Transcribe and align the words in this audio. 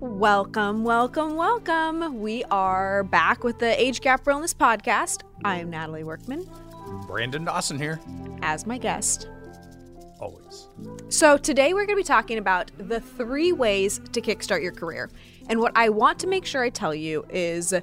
Welcome, 0.00 0.82
welcome, 0.82 1.36
welcome. 1.36 2.22
We 2.22 2.42
are 2.44 3.04
back 3.04 3.44
with 3.44 3.58
the 3.58 3.78
Age 3.78 4.00
Gap 4.00 4.26
Realness 4.26 4.54
podcast. 4.54 5.24
I 5.44 5.58
am 5.58 5.68
Natalie 5.68 6.04
Workman 6.04 6.48
Brandon 7.06 7.44
Dawson 7.44 7.78
here. 7.78 8.00
as 8.40 8.66
my 8.66 8.78
guest. 8.78 9.28
Always. 10.18 10.68
So, 11.10 11.36
today 11.36 11.74
we're 11.74 11.84
going 11.84 11.98
to 11.98 12.02
be 12.02 12.02
talking 12.02 12.38
about 12.38 12.70
the 12.78 12.98
three 12.98 13.52
ways 13.52 14.00
to 14.12 14.22
kickstart 14.22 14.62
your 14.62 14.72
career. 14.72 15.10
And 15.50 15.60
what 15.60 15.72
I 15.74 15.90
want 15.90 16.18
to 16.20 16.26
make 16.26 16.46
sure 16.46 16.62
I 16.62 16.70
tell 16.70 16.94
you 16.94 17.26
is 17.28 17.74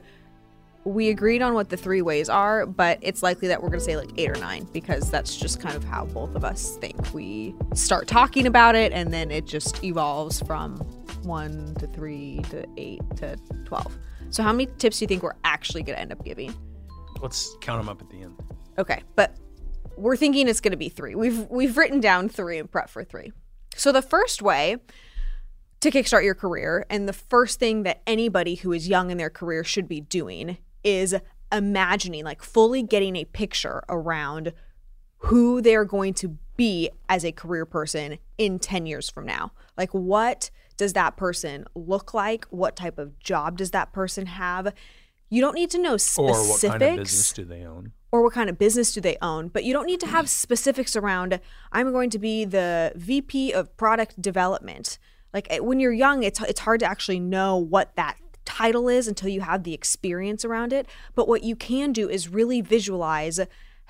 we 0.87 1.09
agreed 1.09 1.41
on 1.41 1.53
what 1.53 1.69
the 1.69 1.75
three 1.75 2.01
ways 2.01 2.29
are, 2.29 2.65
but 2.65 2.97
it's 3.01 3.21
likely 3.21 3.49
that 3.49 3.61
we're 3.61 3.67
going 3.67 3.79
to 3.79 3.85
say 3.85 3.97
like 3.97 4.09
eight 4.17 4.29
or 4.29 4.39
nine 4.39 4.65
because 4.71 5.11
that's 5.11 5.35
just 5.35 5.59
kind 5.59 5.75
of 5.75 5.83
how 5.83 6.05
both 6.05 6.33
of 6.33 6.45
us 6.45 6.77
think. 6.77 7.13
We 7.13 7.53
start 7.73 8.07
talking 8.07 8.47
about 8.47 8.75
it 8.75 8.93
and 8.93 9.13
then 9.13 9.29
it 9.29 9.45
just 9.45 9.83
evolves 9.83 10.41
from 10.41 10.77
one 11.23 11.75
to 11.75 11.87
three 11.87 12.39
to 12.51 12.65
eight 12.77 13.01
to 13.17 13.35
12. 13.65 13.97
So, 14.29 14.43
how 14.43 14.53
many 14.53 14.67
tips 14.77 14.99
do 14.99 15.03
you 15.03 15.07
think 15.07 15.23
we're 15.23 15.35
actually 15.43 15.83
going 15.83 15.95
to 15.95 16.01
end 16.01 16.13
up 16.13 16.23
giving? 16.23 16.53
Let's 17.21 17.55
count 17.59 17.81
them 17.81 17.89
up 17.89 18.01
at 18.01 18.09
the 18.09 18.21
end. 18.21 18.35
Okay, 18.77 19.03
but 19.15 19.35
we're 19.97 20.17
thinking 20.17 20.47
it's 20.47 20.61
going 20.61 20.71
to 20.71 20.77
be 20.77 20.89
three. 20.89 21.15
We've 21.15 21.47
we've 21.49 21.75
written 21.77 21.99
down 21.99 22.29
three 22.29 22.59
and 22.59 22.71
prep 22.71 22.89
for 22.89 23.03
three. 23.03 23.33
So 23.75 23.91
the 23.91 24.01
first 24.01 24.41
way 24.41 24.77
to 25.81 25.91
kickstart 25.91 26.23
your 26.23 26.35
career, 26.35 26.85
and 26.89 27.07
the 27.07 27.13
first 27.13 27.59
thing 27.59 27.83
that 27.83 28.01
anybody 28.07 28.55
who 28.55 28.71
is 28.71 28.87
young 28.87 29.11
in 29.11 29.17
their 29.17 29.29
career 29.29 29.63
should 29.63 29.87
be 29.87 29.99
doing, 29.99 30.57
is 30.87 31.15
imagining, 31.51 32.23
like 32.23 32.41
fully 32.41 32.81
getting 32.81 33.15
a 33.15 33.25
picture 33.25 33.83
around 33.89 34.53
who 35.17 35.61
they're 35.61 35.85
going 35.85 36.13
to 36.13 36.37
be 36.55 36.89
as 37.09 37.25
a 37.25 37.31
career 37.31 37.65
person 37.65 38.17
in 38.37 38.59
10 38.59 38.85
years 38.85 39.09
from 39.09 39.25
now. 39.25 39.51
Like, 39.77 39.91
what 39.91 40.49
does 40.77 40.93
that 40.93 41.17
person 41.17 41.65
look 41.75 42.13
like? 42.13 42.45
What 42.45 42.75
type 42.75 42.97
of 42.97 43.19
job 43.19 43.57
does 43.57 43.71
that 43.71 43.91
person 43.91 44.27
have? 44.27 44.73
You 45.29 45.41
don't 45.41 45.55
need 45.55 45.71
to 45.71 45.79
know 45.79 45.97
specifics. 45.97 46.63
Or 46.63 46.69
what 46.69 46.79
kind 46.79 46.83
of 46.83 46.97
business 46.97 47.33
do 47.33 47.45
they 47.45 47.63
own? 47.65 47.91
or 48.11 48.23
what 48.23 48.33
kind 48.33 48.49
of 48.49 48.57
business 48.57 48.93
do 48.93 49.01
they 49.01 49.17
own 49.21 49.49
but 49.49 49.63
you 49.63 49.73
don't 49.73 49.85
need 49.85 49.99
to 49.99 50.07
have 50.07 50.29
specifics 50.29 50.95
around 50.95 51.39
i'm 51.71 51.91
going 51.91 52.09
to 52.09 52.19
be 52.19 52.45
the 52.45 52.91
vp 52.95 53.51
of 53.51 53.75
product 53.77 54.21
development 54.21 54.97
like 55.33 55.45
eh, 55.49 55.59
when 55.59 55.79
you're 55.79 55.91
young 55.91 56.23
it's 56.23 56.41
it's 56.41 56.61
hard 56.61 56.79
to 56.79 56.85
actually 56.85 57.19
know 57.19 57.57
what 57.57 57.93
that 57.95 58.17
title 58.47 58.87
is 58.87 59.07
until 59.07 59.29
you 59.29 59.41
have 59.41 59.63
the 59.63 59.73
experience 59.73 60.45
around 60.45 60.71
it. 60.71 60.87
But 61.13 61.27
what 61.27 61.43
you 61.43 61.55
can 61.55 61.91
do 61.91 62.09
is 62.09 62.29
really 62.29 62.61
visualize 62.61 63.39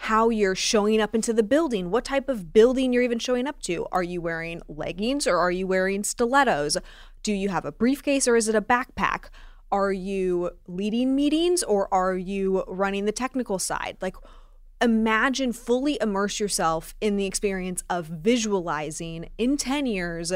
how 0.02 0.30
you're 0.30 0.56
showing 0.56 1.00
up 1.00 1.16
into 1.16 1.32
the 1.32 1.44
building. 1.44 1.92
What 1.92 2.06
type 2.06 2.28
of 2.28 2.52
building 2.52 2.92
you're 2.92 3.04
even 3.04 3.20
showing 3.20 3.48
up 3.48 3.62
to. 3.64 3.86
Are 3.92 4.04
you 4.04 4.20
wearing 4.20 4.62
leggings 4.68 5.28
or 5.28 5.38
are 5.38 5.52
you 5.52 5.68
wearing 5.68 6.04
stilettos? 6.04 6.78
Do 7.24 7.34
you 7.34 7.50
have 7.50 7.66
a 7.66 7.72
briefcase 7.72 8.28
or 8.28 8.36
is 8.36 8.48
it 8.48 8.56
a 8.56 8.62
backpack? 8.62 9.26
Are 9.72 9.94
you 9.94 10.52
leading 10.68 11.16
meetings 11.16 11.62
or 11.62 11.92
are 11.94 12.16
you 12.16 12.64
running 12.68 13.06
the 13.06 13.12
technical 13.12 13.60
side? 13.60 13.98
Like, 14.02 14.16
imagine 14.82 15.54
fully 15.54 15.98
immerse 16.02 16.40
yourself 16.40 16.96
in 17.00 17.18
the 17.18 17.26
experience 17.26 17.84
of 17.90 18.06
visualizing 18.06 19.30
in 19.38 19.58
10 19.58 19.86
years 19.86 20.34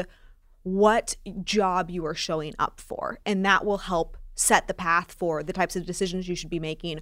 what 0.62 1.16
job 1.42 1.90
you 1.90 2.06
are 2.06 2.14
showing 2.14 2.54
up 2.58 2.80
for. 2.80 3.18
And 3.26 3.44
that 3.44 3.64
will 3.64 3.78
help 3.78 4.16
set 4.34 4.68
the 4.68 4.74
path 4.74 5.12
for 5.12 5.42
the 5.42 5.52
types 5.52 5.76
of 5.76 5.86
decisions 5.86 6.28
you 6.28 6.34
should 6.34 6.50
be 6.50 6.60
making 6.60 7.00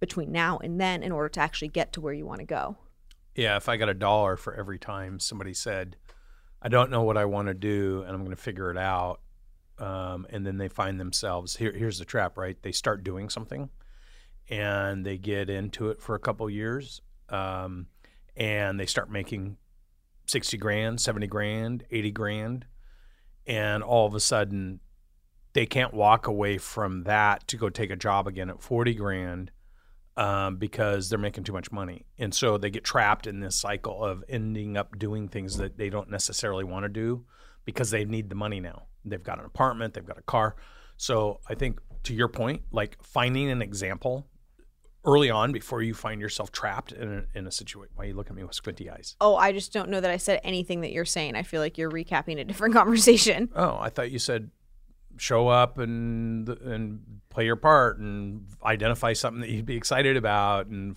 between 0.00 0.32
now 0.32 0.58
and 0.58 0.80
then 0.80 1.02
in 1.02 1.12
order 1.12 1.28
to 1.28 1.40
actually 1.40 1.68
get 1.68 1.92
to 1.92 2.00
where 2.00 2.14
you 2.14 2.26
want 2.26 2.40
to 2.40 2.46
go. 2.46 2.76
Yeah, 3.34 3.56
if 3.56 3.68
I 3.68 3.76
got 3.76 3.88
a 3.88 3.94
dollar 3.94 4.36
for 4.36 4.54
every 4.54 4.78
time 4.78 5.20
somebody 5.20 5.54
said, 5.54 5.96
I 6.60 6.68
don't 6.68 6.90
know 6.90 7.02
what 7.02 7.16
I 7.16 7.24
want 7.24 7.48
to 7.48 7.54
do 7.54 8.02
and 8.02 8.10
I'm 8.10 8.24
going 8.24 8.36
to 8.36 8.42
figure 8.42 8.70
it 8.70 8.78
out. 8.78 9.20
Um, 9.78 10.26
and 10.30 10.46
then 10.46 10.58
they 10.58 10.68
find 10.68 11.00
themselves 11.00 11.56
here. 11.56 11.72
Here's 11.72 11.98
the 11.98 12.04
trap, 12.04 12.36
right? 12.38 12.56
They 12.62 12.70
start 12.70 13.02
doing 13.02 13.28
something, 13.28 13.70
and 14.48 15.04
they 15.04 15.16
get 15.16 15.50
into 15.50 15.88
it 15.88 16.00
for 16.00 16.14
a 16.14 16.20
couple 16.20 16.48
years, 16.48 17.00
um, 17.30 17.86
and 18.36 18.78
they 18.78 18.86
start 18.86 19.10
making 19.10 19.56
sixty 20.26 20.56
grand, 20.58 21.00
seventy 21.00 21.26
grand, 21.26 21.84
eighty 21.90 22.12
grand, 22.12 22.66
and 23.46 23.82
all 23.82 24.06
of 24.06 24.14
a 24.14 24.20
sudden, 24.20 24.80
they 25.52 25.66
can't 25.66 25.92
walk 25.92 26.26
away 26.26 26.58
from 26.58 27.04
that 27.04 27.46
to 27.48 27.56
go 27.56 27.68
take 27.68 27.90
a 27.90 27.96
job 27.96 28.26
again 28.26 28.50
at 28.50 28.62
forty 28.62 28.94
grand 28.94 29.50
um, 30.16 30.56
because 30.56 31.08
they're 31.08 31.18
making 31.18 31.44
too 31.44 31.52
much 31.52 31.70
money. 31.72 32.06
And 32.18 32.34
so 32.34 32.58
they 32.58 32.70
get 32.70 32.84
trapped 32.84 33.26
in 33.26 33.40
this 33.40 33.56
cycle 33.56 34.04
of 34.04 34.24
ending 34.28 34.76
up 34.76 34.98
doing 34.98 35.28
things 35.28 35.56
that 35.56 35.78
they 35.78 35.90
don't 35.90 36.10
necessarily 36.10 36.64
want 36.64 36.84
to 36.84 36.88
do 36.88 37.24
because 37.64 37.90
they 37.90 38.04
need 38.04 38.28
the 38.28 38.34
money 38.34 38.60
now. 38.60 38.84
They've 39.04 39.22
got 39.22 39.38
an 39.38 39.44
apartment, 39.44 39.94
they've 39.94 40.06
got 40.06 40.18
a 40.18 40.22
car. 40.22 40.56
So 40.96 41.40
I 41.48 41.54
think 41.54 41.80
to 42.04 42.14
your 42.14 42.28
point, 42.28 42.62
like 42.70 43.02
finding 43.02 43.50
an 43.50 43.62
example 43.62 44.26
early 45.04 45.30
on 45.30 45.52
before 45.52 45.82
you 45.82 45.94
find 45.94 46.20
yourself 46.20 46.52
trapped 46.52 46.92
in 46.92 47.12
a, 47.34 47.38
in 47.38 47.46
a 47.46 47.50
situation. 47.50 47.92
Why 47.96 48.04
you 48.04 48.14
look 48.14 48.30
at 48.30 48.36
me 48.36 48.44
with 48.44 48.54
squinty 48.54 48.88
eyes? 48.88 49.16
Oh, 49.20 49.36
I 49.36 49.52
just 49.52 49.72
don't 49.72 49.88
know 49.88 50.00
that 50.00 50.10
I 50.10 50.16
said 50.16 50.40
anything 50.44 50.80
that 50.82 50.92
you're 50.92 51.04
saying. 51.04 51.34
I 51.34 51.42
feel 51.42 51.60
like 51.60 51.76
you're 51.76 51.90
recapping 51.90 52.38
a 52.38 52.44
different 52.44 52.74
conversation. 52.80 53.48
Oh, 53.54 53.76
I 53.80 53.88
thought 53.88 54.10
you 54.10 54.18
said 54.18 54.50
show 55.18 55.48
up 55.48 55.78
and 55.78 56.48
and 56.48 57.20
play 57.28 57.44
your 57.44 57.56
part 57.56 57.98
and 57.98 58.46
identify 58.64 59.12
something 59.12 59.42
that 59.42 59.50
you'd 59.50 59.66
be 59.66 59.76
excited 59.76 60.16
about 60.16 60.66
and 60.66 60.96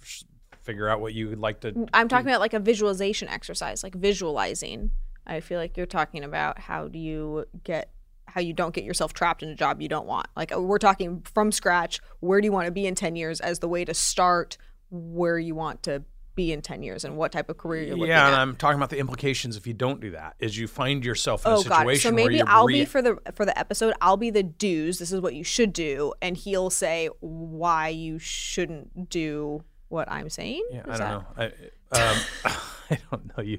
f- 0.00 0.24
figure 0.62 0.88
out 0.88 1.00
what 1.00 1.12
you 1.12 1.28
would 1.28 1.40
like 1.40 1.60
to 1.60 1.86
I'm 1.92 2.08
talking 2.08 2.28
about 2.28 2.40
like 2.40 2.54
a 2.54 2.60
visualization 2.60 3.28
exercise, 3.28 3.82
like 3.82 3.94
visualizing. 3.94 4.90
I 5.26 5.40
feel 5.40 5.58
like 5.58 5.76
you're 5.76 5.86
talking 5.86 6.24
about 6.24 6.58
how 6.58 6.88
do 6.88 6.98
you 6.98 7.46
get 7.64 7.90
how 8.26 8.40
you 8.40 8.52
don't 8.52 8.74
get 8.74 8.84
yourself 8.84 9.12
trapped 9.12 9.42
in 9.42 9.48
a 9.48 9.54
job 9.54 9.82
you 9.82 9.88
don't 9.88 10.06
want. 10.06 10.26
Like 10.36 10.56
we're 10.56 10.78
talking 10.78 11.22
from 11.34 11.52
scratch, 11.52 12.00
where 12.20 12.40
do 12.40 12.46
you 12.46 12.52
want 12.52 12.66
to 12.66 12.72
be 12.72 12.86
in 12.86 12.94
10 12.94 13.16
years 13.16 13.40
as 13.40 13.58
the 13.58 13.68
way 13.68 13.84
to 13.84 13.94
start 13.94 14.56
where 14.90 15.38
you 15.38 15.54
want 15.54 15.82
to 15.84 16.02
be 16.34 16.50
in 16.50 16.62
10 16.62 16.82
years 16.82 17.04
and 17.04 17.16
what 17.16 17.30
type 17.30 17.50
of 17.50 17.58
career 17.58 17.82
you're 17.82 17.96
looking 17.96 18.08
yeah, 18.08 18.28
and. 18.28 18.36
I'm 18.36 18.56
talking 18.56 18.76
about 18.76 18.88
the 18.88 18.98
implications 18.98 19.56
if 19.58 19.66
you 19.66 19.74
don't 19.74 20.00
do 20.00 20.12
that. 20.12 20.34
Is 20.38 20.56
you 20.56 20.66
find 20.66 21.04
yourself 21.04 21.44
in 21.44 21.52
Oh 21.52 21.60
a 21.60 21.64
god. 21.64 21.80
situation 21.80 22.10
So 22.10 22.14
where 22.14 22.24
maybe 22.24 22.36
you're 22.38 22.48
I'll 22.48 22.64
re- 22.66 22.80
be 22.80 22.84
for 22.86 23.02
the 23.02 23.18
for 23.34 23.44
the 23.44 23.58
episode, 23.58 23.92
I'll 24.00 24.16
be 24.16 24.30
the 24.30 24.42
do's. 24.42 24.98
This 24.98 25.12
is 25.12 25.20
what 25.20 25.34
you 25.34 25.44
should 25.44 25.74
do 25.74 26.14
and 26.22 26.34
he'll 26.36 26.70
say 26.70 27.10
why 27.20 27.88
you 27.88 28.18
shouldn't 28.18 29.10
do 29.10 29.62
what 29.88 30.10
I'm 30.10 30.30
saying. 30.30 30.66
Yeah, 30.70 30.90
Is 30.90 31.00
I 31.00 31.10
don't 31.10 31.38
know. 31.38 31.50
I, 31.92 32.10
um, 32.10 32.22
I 32.90 32.98
don't 33.10 33.36
know 33.36 33.44
you. 33.44 33.58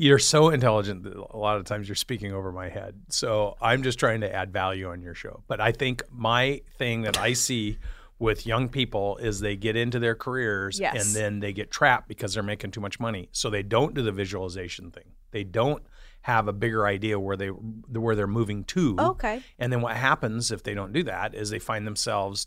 You're 0.00 0.20
so 0.20 0.50
intelligent 0.50 1.02
that 1.02 1.16
a 1.16 1.36
lot 1.36 1.56
of 1.56 1.64
times 1.64 1.88
you're 1.88 1.96
speaking 1.96 2.32
over 2.32 2.52
my 2.52 2.68
head. 2.68 2.94
So 3.08 3.56
I'm 3.60 3.82
just 3.82 3.98
trying 3.98 4.20
to 4.20 4.32
add 4.32 4.52
value 4.52 4.88
on 4.88 5.02
your 5.02 5.14
show. 5.14 5.42
But 5.48 5.60
I 5.60 5.72
think 5.72 6.04
my 6.12 6.62
thing 6.78 7.02
that 7.02 7.18
I 7.18 7.32
see 7.32 7.78
with 8.20 8.46
young 8.46 8.68
people 8.68 9.16
is 9.16 9.40
they 9.40 9.56
get 9.56 9.74
into 9.74 9.98
their 9.98 10.14
careers 10.14 10.78
Yes. 10.78 11.04
and 11.04 11.16
then 11.16 11.40
they 11.40 11.52
get 11.52 11.72
trapped 11.72 12.06
because 12.06 12.34
they're 12.34 12.44
making 12.44 12.70
too 12.70 12.80
much 12.80 13.00
money. 13.00 13.28
So 13.32 13.50
they 13.50 13.64
don't 13.64 13.92
do 13.92 14.02
the 14.02 14.12
visualization 14.12 14.92
thing. 14.92 15.10
They 15.32 15.42
don't 15.42 15.82
have 16.22 16.46
a 16.46 16.52
bigger 16.52 16.86
idea 16.86 17.18
where 17.18 17.36
they 17.36 17.48
where 17.48 18.14
they're 18.14 18.28
moving 18.28 18.62
to. 18.64 18.94
Okay. 19.00 19.42
And 19.58 19.72
then 19.72 19.80
what 19.80 19.96
happens 19.96 20.52
if 20.52 20.62
they 20.62 20.74
don't 20.74 20.92
do 20.92 21.02
that 21.04 21.34
is 21.34 21.50
they 21.50 21.58
find 21.58 21.84
themselves 21.84 22.46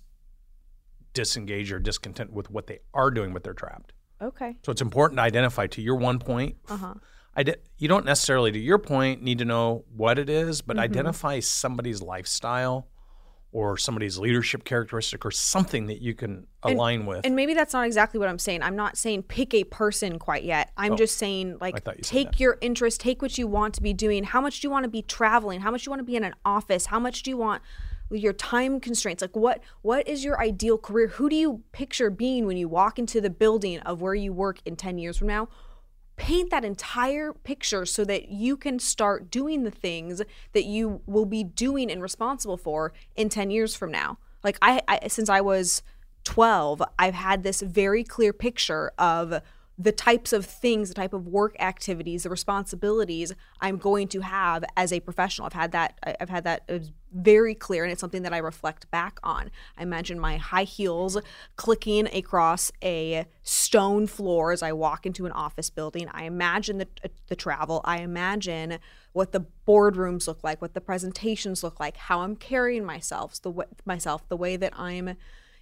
disengaged 1.13 1.73
or 1.73 1.79
discontent 1.79 2.31
with 2.31 2.50
what 2.50 2.68
they 2.68 2.79
are 2.94 3.12
doing, 3.12 3.33
but 3.33 3.44
they're 3.44 3.53
trapped. 3.53 3.91
Okay. 4.22 4.56
So 4.66 4.72
it's 4.72 4.81
important 4.81 5.18
to 5.18 5.23
identify 5.23 5.68
to 5.68 5.81
your 5.81 5.95
one 5.95 6.18
point. 6.19 6.56
Uh-huh. 6.69 6.94
I 7.36 7.46
you 7.78 7.88
don't 7.88 8.06
necessarily, 8.06 8.52
to 8.52 8.59
your 8.59 8.78
point, 8.78 9.22
need 9.22 9.38
to 9.40 9.46
know 9.46 9.86
what 9.96 10.19
it 10.19 10.30
is, 10.30 10.62
Mm-hmm. 10.62 10.68
but 10.68 10.78
identify 10.80 11.40
somebody's 11.40 12.02
lifestyle 12.02 12.88
or 13.53 13.78
somebody's 13.78 14.18
leadership 14.18 14.64
characteristic 14.64 15.25
or 15.25 15.31
something 15.31 15.88
that 15.88 16.02
you 16.02 16.14
can 16.14 16.47
align 16.64 17.06
with. 17.06 17.25
And 17.25 17.36
maybe 17.36 17.53
that's 17.53 17.74
not 17.74 17.86
exactly 17.86 18.18
what 18.18 18.30
I'm 18.30 18.40
saying. 18.40 18.64
I'm 18.64 18.78
not 18.78 18.97
saying 18.97 19.24
pick 19.24 19.53
a 19.53 19.66
person 19.66 20.19
quite 20.19 20.44
yet. 20.44 20.72
I'm 20.78 20.96
just 20.96 21.18
saying 21.18 21.58
like 21.59 21.81
Oh, 21.86 21.92
you 21.92 22.02
take 22.02 22.40
your 22.40 22.58
interest, 22.62 23.02
take 23.02 23.22
what 23.22 23.38
you 23.38 23.48
want 23.48 23.74
to 23.74 23.81
be 23.81 23.94
doing. 23.94 24.24
How 24.24 24.40
much 24.40 24.62
do 24.62 24.68
you 24.68 24.72
want 24.72 24.84
to 24.84 24.90
be 24.90 25.02
traveling? 25.02 25.59
How 25.59 25.72
much 25.72 25.84
do 25.84 25.90
you 25.90 25.92
want 25.92 26.00
to 26.00 26.06
be 26.06 26.16
in 26.16 26.24
an 26.24 26.36
office? 26.46 26.86
How 26.86 27.00
much 27.00 27.24
do 27.24 27.30
you 27.30 27.38
want 27.38 27.62
your 28.10 28.34
time 28.34 28.80
constraints? 28.80 29.22
Like 29.22 29.36
what 29.36 29.62
what 29.81 30.07
is 30.07 30.24
your 30.24 30.39
ideal 30.39 30.77
career? 30.77 31.07
Who 31.07 31.30
do 31.30 31.36
you 31.36 31.62
picture 31.74 32.10
being 32.10 32.45
when 32.45 32.56
you 32.56 32.69
walk 32.69 33.00
into 33.00 33.19
the 33.19 33.30
building 33.30 33.80
of 33.80 34.01
where 34.01 34.16
you 34.16 34.31
work 34.31 34.60
in 34.63 34.77
10 34.77 34.98
years 34.98 35.18
from 35.18 35.27
now? 35.27 35.50
Paint 36.21 36.51
that 36.51 36.63
entire 36.63 37.33
picture 37.33 37.83
so 37.83 38.06
that 38.06 38.29
you 38.29 38.56
can 38.56 38.77
start 38.77 39.31
doing 39.31 39.63
the 39.63 39.71
things 39.71 40.21
that 40.53 40.65
you 40.65 41.01
will 41.07 41.25
be 41.25 41.44
doing 41.44 41.89
and 41.89 42.00
responsible 42.00 42.57
for 42.57 42.94
in 43.15 43.27
10 43.27 43.50
years 43.50 43.75
from 43.75 43.89
now 43.89 44.19
like 44.44 44.56
i, 44.62 44.79
I 44.88 45.07
since 45.07 45.29
i 45.29 45.41
was 45.41 45.81
12 46.25 46.83
i've 47.00 47.15
had 47.15 47.41
this 47.41 47.62
very 47.62 48.03
clear 48.03 48.33
picture 48.33 48.91
of 49.00 49.41
the 49.79 49.91
types 49.91 50.31
of 50.31 50.45
things, 50.45 50.89
the 50.89 50.94
type 50.94 51.13
of 51.13 51.27
work 51.27 51.56
activities, 51.59 52.21
the 52.21 52.29
responsibilities 52.29 53.33
I'm 53.62 53.77
going 53.77 54.09
to 54.09 54.19
have 54.19 54.63
as 54.77 54.94
a 54.94 55.00
professional. 55.00 55.47
I've 55.47 55.53
had 55.53 55.71
that. 55.71 55.97
I've 56.19 56.29
had 56.29 56.44
that 56.44 56.69
very 57.12 57.54
clear, 57.54 57.84
and 57.84 57.92
it's 57.92 58.02
something 58.02 58.24
that 58.24 58.34
I 58.34 58.38
reflect 58.38 58.90
back 58.92 59.19
on. 59.24 59.52
I 59.78 59.84
imagine 59.84 60.19
my 60.19 60.38
high 60.38 60.63
heels 60.63 61.18
clicking 61.56 62.08
across 62.08 62.72
a 62.84 63.25
stone 63.44 64.08
floor 64.08 64.52
as 64.52 64.63
I 64.63 64.72
walk 64.72 65.06
into 65.06 65.25
an 65.25 65.31
office 65.31 65.69
building. 65.69 66.08
I 66.12 66.24
imagine 66.24 66.78
the 66.78 66.88
uh, 67.04 67.10
the 67.28 67.36
travel. 67.36 67.81
I 67.84 68.00
imagine 68.00 68.80
what 69.13 69.31
the 69.31 69.46
boardrooms 69.68 70.28
look 70.28 70.44
like, 70.44 70.62
what 70.62 70.74
the 70.74 70.81
presentations 70.81 71.63
look 71.63 71.80
like, 71.80 71.98
how 71.98 72.22
I'm 72.22 72.36
carrying 72.36 72.86
myself, 72.86 73.42
the 73.42 73.52
way, 73.52 73.66
myself, 73.86 74.28
the 74.30 74.38
way 74.38 74.56
that 74.56 74.74
I'm 74.78 75.18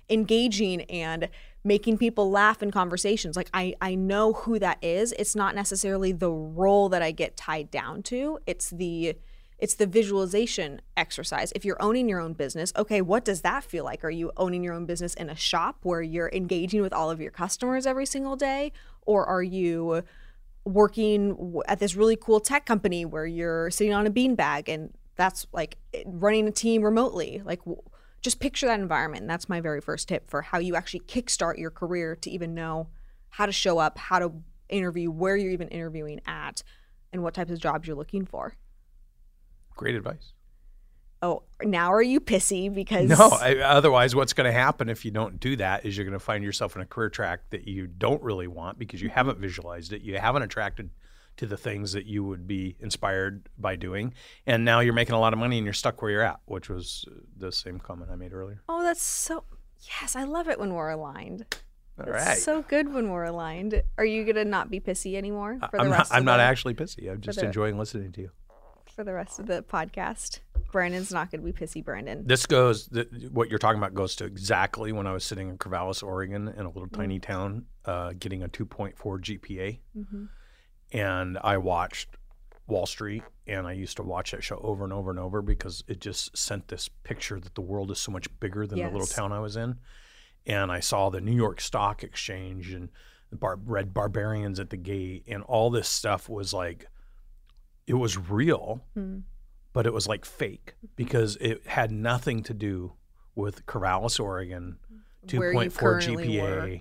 engaging 0.09 0.81
and 0.83 1.29
making 1.63 1.97
people 1.97 2.31
laugh 2.31 2.63
in 2.63 2.71
conversations. 2.71 3.35
Like 3.35 3.49
I 3.53 3.75
I 3.81 3.95
know 3.95 4.33
who 4.33 4.59
that 4.59 4.77
is. 4.81 5.13
It's 5.13 5.35
not 5.35 5.55
necessarily 5.55 6.11
the 6.11 6.31
role 6.31 6.89
that 6.89 7.01
I 7.01 7.11
get 7.11 7.37
tied 7.37 7.71
down 7.71 8.03
to. 8.03 8.39
It's 8.45 8.69
the 8.69 9.15
it's 9.59 9.75
the 9.75 9.85
visualization 9.85 10.81
exercise. 10.95 11.51
If 11.53 11.65
you're 11.65 11.81
owning 11.81 12.07
your 12.07 12.21
own 12.21 12.33
business, 12.33 12.71
okay, 12.77 13.01
what 13.01 13.25
does 13.25 13.41
that 13.41 13.63
feel 13.63 13.83
like? 13.83 14.03
Are 14.05 14.09
you 14.09 14.31
owning 14.37 14.63
your 14.63 14.73
own 14.73 14.85
business 14.85 15.13
in 15.13 15.29
a 15.29 15.35
shop 15.35 15.79
where 15.83 16.01
you're 16.01 16.31
engaging 16.33 16.81
with 16.81 16.93
all 16.93 17.11
of 17.11 17.19
your 17.19 17.31
customers 17.31 17.85
every 17.85 18.05
single 18.05 18.37
day 18.37 18.71
or 19.01 19.25
are 19.25 19.43
you 19.43 20.03
working 20.63 21.59
at 21.67 21.79
this 21.79 21.95
really 21.95 22.15
cool 22.15 22.39
tech 22.39 22.65
company 22.65 23.03
where 23.03 23.25
you're 23.25 23.69
sitting 23.69 23.93
on 23.93 24.07
a 24.07 24.11
beanbag 24.11 24.69
and 24.69 24.93
that's 25.15 25.45
like 25.51 25.77
running 26.05 26.47
a 26.47 26.51
team 26.51 26.81
remotely? 26.81 27.41
Like 27.43 27.59
just 28.21 28.39
picture 28.39 28.67
that 28.67 28.79
environment. 28.79 29.23
And 29.23 29.29
that's 29.29 29.49
my 29.49 29.59
very 29.59 29.81
first 29.81 30.07
tip 30.07 30.29
for 30.29 30.41
how 30.41 30.59
you 30.59 30.75
actually 30.75 31.01
kickstart 31.01 31.57
your 31.57 31.71
career 31.71 32.15
to 32.17 32.29
even 32.29 32.53
know 32.53 32.87
how 33.29 33.45
to 33.45 33.51
show 33.51 33.77
up, 33.77 33.97
how 33.97 34.19
to 34.19 34.31
interview, 34.69 35.11
where 35.11 35.35
you're 35.35 35.51
even 35.51 35.67
interviewing 35.67 36.21
at, 36.25 36.63
and 37.11 37.23
what 37.23 37.33
types 37.33 37.51
of 37.51 37.59
jobs 37.59 37.87
you're 37.87 37.97
looking 37.97 38.25
for. 38.25 38.55
Great 39.79 39.95
advice. 39.95 40.33
Oh, 41.21 41.43
now 41.63 41.93
are 41.93 42.01
you 42.01 42.19
pissy 42.19 42.73
because 42.73 43.07
no? 43.07 43.29
I, 43.31 43.59
otherwise, 43.59 44.13
what's 44.13 44.33
going 44.33 44.43
to 44.43 44.51
happen 44.51 44.89
if 44.89 45.05
you 45.05 45.11
don't 45.11 45.39
do 45.39 45.55
that 45.55 45.85
is 45.85 45.95
you're 45.95 46.05
going 46.05 46.19
to 46.19 46.19
find 46.19 46.43
yourself 46.43 46.75
in 46.75 46.81
a 46.81 46.85
career 46.85 47.09
track 47.09 47.49
that 47.51 47.65
you 47.65 47.87
don't 47.87 48.21
really 48.21 48.47
want 48.47 48.77
because 48.77 49.01
you 49.01 49.07
haven't 49.07 49.39
visualized 49.39 49.93
it, 49.93 50.01
you 50.01 50.17
haven't 50.17 50.41
attracted 50.41 50.89
to 51.37 51.45
the 51.45 51.55
things 51.55 51.93
that 51.93 52.05
you 52.05 52.25
would 52.25 52.45
be 52.45 52.75
inspired 52.81 53.47
by 53.57 53.77
doing. 53.77 54.13
And 54.45 54.65
now 54.65 54.81
you're 54.81 54.91
making 54.91 55.15
a 55.15 55.19
lot 55.21 55.31
of 55.31 55.39
money 55.39 55.57
and 55.57 55.63
you're 55.63 55.73
stuck 55.73 56.01
where 56.01 56.11
you're 56.11 56.23
at, 56.23 56.41
which 56.43 56.67
was 56.67 57.05
uh, 57.07 57.21
the 57.37 57.53
same 57.53 57.79
comment 57.79 58.11
I 58.11 58.17
made 58.17 58.33
earlier. 58.33 58.61
Oh, 58.67 58.83
that's 58.83 59.01
so. 59.01 59.45
Yes, 60.01 60.17
I 60.17 60.25
love 60.25 60.49
it 60.49 60.59
when 60.59 60.73
we're 60.73 60.89
aligned. 60.89 61.45
All 61.97 62.11
right. 62.11 62.37
So 62.37 62.63
good 62.63 62.93
when 62.93 63.11
we're 63.11 63.23
aligned. 63.23 63.81
Are 63.97 64.03
you 64.03 64.25
gonna 64.25 64.43
not 64.43 64.69
be 64.69 64.81
pissy 64.81 65.15
anymore 65.15 65.57
for 65.71 65.77
the 65.77 65.83
I'm 65.83 65.89
rest? 65.91 66.11
Not, 66.11 66.17
I'm 66.17 66.25
the, 66.25 66.31
not 66.31 66.41
actually 66.41 66.73
pissy. 66.73 67.09
I'm 67.09 67.21
just 67.21 67.41
enjoying 67.41 67.77
listening 67.77 68.11
to 68.11 68.21
you. 68.23 68.31
For 68.99 69.05
the 69.05 69.13
rest 69.13 69.39
of 69.39 69.47
the 69.47 69.63
podcast, 69.63 70.39
Brandon's 70.73 71.13
not 71.13 71.31
gonna 71.31 71.41
be 71.41 71.53
pissy. 71.53 71.81
Brandon. 71.81 72.27
This 72.27 72.45
goes. 72.45 72.87
The, 72.87 73.29
what 73.31 73.49
you're 73.49 73.57
talking 73.57 73.77
about 73.77 73.93
goes 73.93 74.13
to 74.17 74.25
exactly 74.25 74.91
when 74.91 75.07
I 75.07 75.13
was 75.13 75.23
sitting 75.23 75.47
in 75.47 75.57
Corvallis, 75.57 76.03
Oregon, 76.03 76.49
in 76.49 76.65
a 76.65 76.67
little 76.67 76.87
mm-hmm. 76.87 76.99
tiny 76.99 77.19
town, 77.21 77.63
uh, 77.85 78.11
getting 78.19 78.43
a 78.43 78.49
2.4 78.49 78.95
GPA. 78.97 79.79
Mm-hmm 79.97 80.25
and 80.91 81.37
I 81.43 81.57
watched 81.57 82.09
Wall 82.67 82.85
Street, 82.85 83.23
and 83.47 83.67
I 83.67 83.71
used 83.71 83.97
to 83.97 84.03
watch 84.03 84.31
that 84.31 84.43
show 84.43 84.57
over 84.57 84.83
and 84.83 84.91
over 84.91 85.11
and 85.11 85.19
over 85.19 85.41
because 85.41 85.81
it 85.87 86.01
just 86.01 86.37
sent 86.37 86.67
this 86.67 86.89
picture 87.03 87.39
that 87.39 87.55
the 87.55 87.61
world 87.61 87.91
is 87.91 87.99
so 87.99 88.11
much 88.11 88.27
bigger 88.39 88.67
than 88.67 88.79
yes. 88.79 88.89
the 88.89 88.97
little 88.97 89.07
town 89.07 89.31
I 89.31 89.39
was 89.39 89.55
in. 89.55 89.77
And 90.45 90.71
I 90.71 90.81
saw 90.81 91.09
the 91.09 91.21
New 91.21 91.35
York 91.35 91.61
Stock 91.61 92.03
Exchange 92.03 92.73
and 92.73 92.89
bar- 93.31 93.59
read 93.63 93.93
Barbarians 93.93 94.59
at 94.59 94.69
the 94.69 94.77
Gate, 94.77 95.23
and 95.27 95.43
all 95.43 95.69
this 95.69 95.87
stuff 95.87 96.27
was 96.27 96.53
like, 96.53 96.87
it 97.89 97.95
was 97.95 98.17
real, 98.17 98.81
mm. 98.95 99.23
but 99.73 99.87
it 99.87 99.93
was 99.93 100.07
like 100.07 100.23
fake 100.23 100.75
because 100.95 101.37
it 101.37 101.65
had 101.65 101.91
nothing 101.91 102.43
to 102.43 102.53
do 102.53 102.93
with 103.33 103.65
Corvallis, 103.65 104.19
Oregon, 104.19 104.77
2.4 105.25 105.71
GPA. 105.71 106.41
Were 106.41 106.79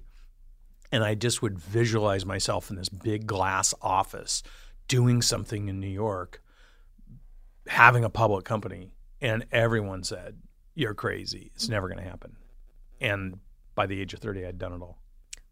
and 0.92 1.02
I 1.02 1.14
just 1.14 1.40
would 1.40 1.58
visualize 1.58 2.26
myself 2.26 2.70
in 2.70 2.76
this 2.76 2.90
big 2.90 3.26
glass 3.26 3.74
office 3.80 4.42
doing 4.86 5.22
something 5.22 5.68
in 5.68 5.80
New 5.80 5.88
York, 5.88 6.42
having 7.66 8.04
a 8.04 8.10
public 8.10 8.44
company. 8.44 8.92
And 9.20 9.46
everyone 9.50 10.04
said, 10.04 10.38
You're 10.74 10.94
crazy. 10.94 11.50
It's 11.54 11.68
never 11.68 11.88
going 11.88 12.02
to 12.02 12.08
happen. 12.08 12.36
And 13.00 13.40
by 13.74 13.86
the 13.86 14.00
age 14.00 14.12
of 14.12 14.20
30, 14.20 14.44
I'd 14.44 14.58
done 14.58 14.72
it 14.74 14.82
all. 14.82 14.98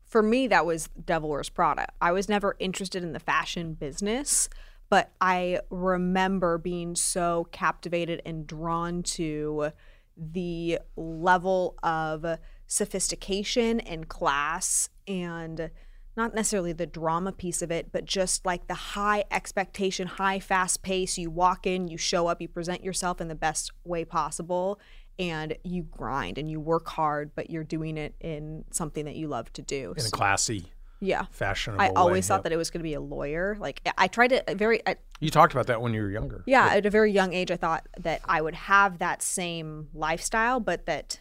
For 0.04 0.22
me, 0.22 0.46
that 0.48 0.66
was 0.66 0.88
Devil 1.04 1.30
Wears 1.30 1.48
Prada. 1.48 1.86
I 2.00 2.12
was 2.12 2.28
never 2.28 2.56
interested 2.58 3.02
in 3.02 3.12
the 3.12 3.20
fashion 3.20 3.74
business, 3.74 4.48
but 4.88 5.12
I 5.20 5.60
remember 5.70 6.58
being 6.58 6.94
so 6.94 7.48
captivated 7.50 8.22
and 8.24 8.46
drawn 8.46 9.02
to 9.02 9.70
the 10.16 10.78
level 10.96 11.76
of 11.82 12.38
sophistication 12.66 13.80
and 13.80 14.08
class 14.08 14.88
and 15.06 15.70
not 16.16 16.34
necessarily 16.34 16.72
the 16.72 16.86
drama 16.86 17.30
piece 17.30 17.60
of 17.60 17.70
it, 17.70 17.92
but 17.92 18.06
just 18.06 18.46
like 18.46 18.66
the 18.68 18.74
high 18.74 19.24
expectation, 19.30 20.06
high 20.06 20.40
fast 20.40 20.82
pace. 20.82 21.18
You 21.18 21.30
walk 21.30 21.66
in, 21.66 21.88
you 21.88 21.98
show 21.98 22.26
up, 22.26 22.40
you 22.40 22.48
present 22.48 22.82
yourself 22.82 23.20
in 23.20 23.28
the 23.28 23.34
best 23.34 23.70
way 23.84 24.04
possible, 24.04 24.80
and 25.18 25.56
you 25.62 25.82
grind 25.82 26.38
and 26.38 26.50
you 26.50 26.58
work 26.58 26.88
hard, 26.88 27.32
but 27.34 27.50
you're 27.50 27.64
doing 27.64 27.98
it 27.98 28.14
in 28.20 28.64
something 28.70 29.04
that 29.04 29.16
you 29.16 29.28
love 29.28 29.52
to 29.54 29.62
do. 29.62 29.94
In 29.96 30.06
a 30.06 30.10
classy, 30.10 30.72
yeah, 31.00 31.26
fashionable. 31.30 31.82
I 31.82 31.88
always 31.90 32.24
way. 32.24 32.28
thought 32.28 32.36
yep. 32.38 32.42
that 32.44 32.52
it 32.52 32.56
was 32.56 32.70
going 32.70 32.80
to 32.80 32.84
be 32.84 32.94
a 32.94 33.00
lawyer. 33.00 33.56
Like 33.58 33.86
I 33.98 34.08
tried 34.08 34.28
to 34.28 34.42
very. 34.54 34.80
I, 34.86 34.96
you 35.20 35.30
talked 35.30 35.52
about 35.52 35.66
that 35.66 35.80
when 35.80 35.92
you 35.92 36.02
were 36.02 36.10
younger. 36.10 36.42
Yeah, 36.46 36.68
at 36.68 36.86
a 36.86 36.90
very 36.90 37.12
young 37.12 37.32
age, 37.32 37.50
I 37.50 37.56
thought 37.56 37.86
that 37.98 38.20
I 38.24 38.40
would 38.40 38.54
have 38.54 38.98
that 38.98 39.22
same 39.22 39.88
lifestyle, 39.94 40.60
but 40.60 40.86
that 40.86 41.20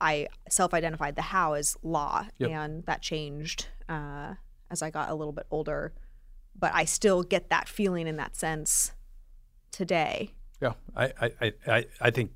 I 0.00 0.26
self-identified 0.48 1.16
the 1.16 1.22
how 1.22 1.52
as 1.54 1.76
law, 1.82 2.26
yep. 2.38 2.50
and 2.50 2.84
that 2.86 3.02
changed 3.02 3.68
uh, 3.88 4.34
as 4.70 4.82
I 4.82 4.90
got 4.90 5.10
a 5.10 5.14
little 5.14 5.32
bit 5.32 5.46
older. 5.50 5.92
But 6.58 6.74
I 6.74 6.84
still 6.84 7.22
get 7.22 7.50
that 7.50 7.68
feeling 7.68 8.06
in 8.06 8.16
that 8.16 8.36
sense 8.36 8.92
today. 9.70 10.34
Yeah, 10.60 10.72
I 10.96 11.12
I, 11.40 11.52
I, 11.66 11.86
I 12.00 12.10
think 12.10 12.32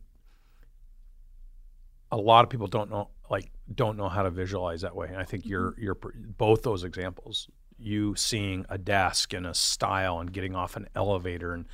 a 2.12 2.16
lot 2.16 2.44
of 2.44 2.50
people 2.50 2.68
don't 2.68 2.90
know 2.90 3.08
like 3.31 3.50
don't 3.75 3.96
know 3.96 4.08
how 4.08 4.23
to 4.23 4.31
visualize 4.31 4.82
that 4.82 4.94
way. 4.94 5.08
And 5.08 5.17
I 5.17 5.25
think 5.25 5.44
mm-hmm. 5.44 5.50
you're 5.50 5.75
you're 5.78 5.99
both 6.38 6.62
those 6.62 6.84
examples. 6.84 7.49
You 7.78 8.14
seeing 8.14 8.64
a 8.69 8.78
desk 8.78 9.32
and 9.34 9.46
a 9.46 9.55
style 9.55 10.19
and 10.20 10.32
getting 10.32 10.55
off 10.55 10.76
an 10.76 10.88
elevator 10.94 11.52
and 11.52 11.67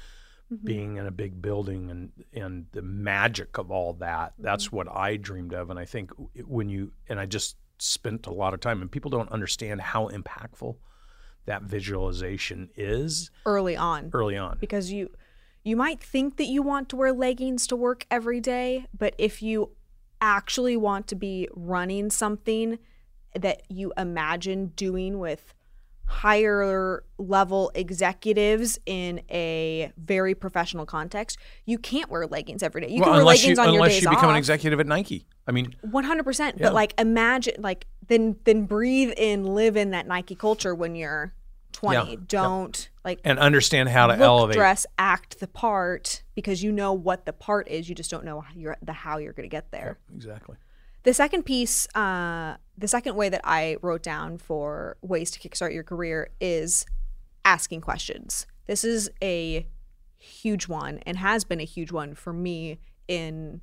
mm-hmm. 0.52 0.64
being 0.66 0.96
in 0.96 1.06
a 1.06 1.10
big 1.10 1.40
building 1.40 1.90
and 1.90 2.10
and 2.32 2.66
the 2.72 2.82
magic 2.82 3.58
of 3.58 3.70
all 3.70 3.94
that. 3.94 4.34
That's 4.38 4.66
mm-hmm. 4.66 4.76
what 4.76 4.88
I 4.90 5.16
dreamed 5.16 5.54
of, 5.54 5.70
and 5.70 5.78
I 5.78 5.84
think 5.84 6.10
when 6.46 6.68
you 6.68 6.92
and 7.08 7.20
I 7.20 7.26
just 7.26 7.56
spent 7.78 8.26
a 8.26 8.32
lot 8.32 8.54
of 8.54 8.60
time, 8.60 8.80
and 8.80 8.90
people 8.90 9.10
don't 9.10 9.30
understand 9.30 9.80
how 9.80 10.08
impactful 10.08 10.76
that 11.44 11.62
visualization 11.62 12.70
is 12.76 13.30
early 13.46 13.76
on. 13.76 14.10
Early 14.12 14.36
on, 14.36 14.58
because 14.60 14.92
you 14.92 15.10
you 15.64 15.76
might 15.76 16.00
think 16.00 16.36
that 16.36 16.46
you 16.46 16.62
want 16.62 16.88
to 16.90 16.96
wear 16.96 17.12
leggings 17.12 17.66
to 17.68 17.76
work 17.76 18.06
every 18.10 18.40
day, 18.40 18.86
but 18.96 19.14
if 19.18 19.42
you 19.42 19.70
actually 20.22 20.76
want 20.76 21.08
to 21.08 21.16
be 21.16 21.48
running 21.52 22.08
something 22.08 22.78
that 23.34 23.62
you 23.68 23.92
imagine 23.98 24.68
doing 24.68 25.18
with 25.18 25.52
higher 26.06 27.04
level 27.18 27.72
executives 27.74 28.78
in 28.86 29.20
a 29.30 29.90
very 29.96 30.34
professional 30.34 30.86
context, 30.86 31.38
you 31.64 31.78
can't 31.78 32.10
wear 32.10 32.26
leggings 32.26 32.62
every 32.62 32.82
day. 32.82 32.88
You 32.88 33.00
well, 33.00 33.10
can 33.10 33.16
wear 33.16 33.24
leggings 33.24 33.56
you, 33.56 33.62
on 33.62 33.72
your 33.72 33.86
days 33.86 33.96
Unless 33.98 34.02
you 34.02 34.10
become 34.10 34.26
off. 34.26 34.32
an 34.32 34.36
executive 34.36 34.78
at 34.78 34.86
Nike. 34.86 35.26
I 35.46 35.52
mean, 35.52 35.74
100%. 35.86 36.38
Yeah. 36.38 36.52
But 36.60 36.74
like 36.74 36.94
imagine, 36.98 37.54
like, 37.58 37.86
then 38.06 38.36
then 38.44 38.66
breathe 38.66 39.12
in, 39.16 39.44
live 39.54 39.76
in 39.76 39.90
that 39.90 40.06
Nike 40.06 40.34
culture 40.34 40.74
when 40.74 40.94
you're 40.94 41.34
20. 41.72 42.10
Yeah. 42.10 42.16
Don't 42.26 42.88
yeah. 42.90 43.00
like 43.04 43.20
and 43.24 43.38
understand 43.38 43.88
how 43.88 44.06
to 44.06 44.14
look, 44.14 44.22
elevate, 44.22 44.56
dress, 44.56 44.86
act 44.98 45.40
the 45.40 45.48
part 45.48 46.22
because 46.34 46.62
you 46.62 46.72
know 46.72 46.92
what 46.92 47.26
the 47.26 47.32
part 47.32 47.68
is. 47.68 47.88
You 47.88 47.94
just 47.94 48.10
don't 48.10 48.24
know 48.24 48.40
how 48.40 48.52
you're, 48.54 48.76
the 48.82 48.92
how 48.92 49.18
you're 49.18 49.32
going 49.32 49.48
to 49.48 49.54
get 49.54 49.70
there. 49.70 49.98
exactly. 50.14 50.56
The 51.04 51.12
second 51.12 51.42
piece, 51.42 51.88
uh, 51.96 52.56
the 52.78 52.86
second 52.86 53.16
way 53.16 53.28
that 53.28 53.40
I 53.42 53.76
wrote 53.82 54.04
down 54.04 54.38
for 54.38 54.96
ways 55.02 55.32
to 55.32 55.40
kickstart 55.40 55.74
your 55.74 55.82
career 55.82 56.30
is 56.40 56.86
asking 57.44 57.80
questions. 57.80 58.46
This 58.66 58.84
is 58.84 59.10
a 59.20 59.66
huge 60.18 60.68
one 60.68 60.98
and 60.98 61.16
has 61.16 61.42
been 61.42 61.60
a 61.60 61.64
huge 61.64 61.90
one 61.90 62.14
for 62.14 62.32
me 62.32 62.78
in 63.08 63.60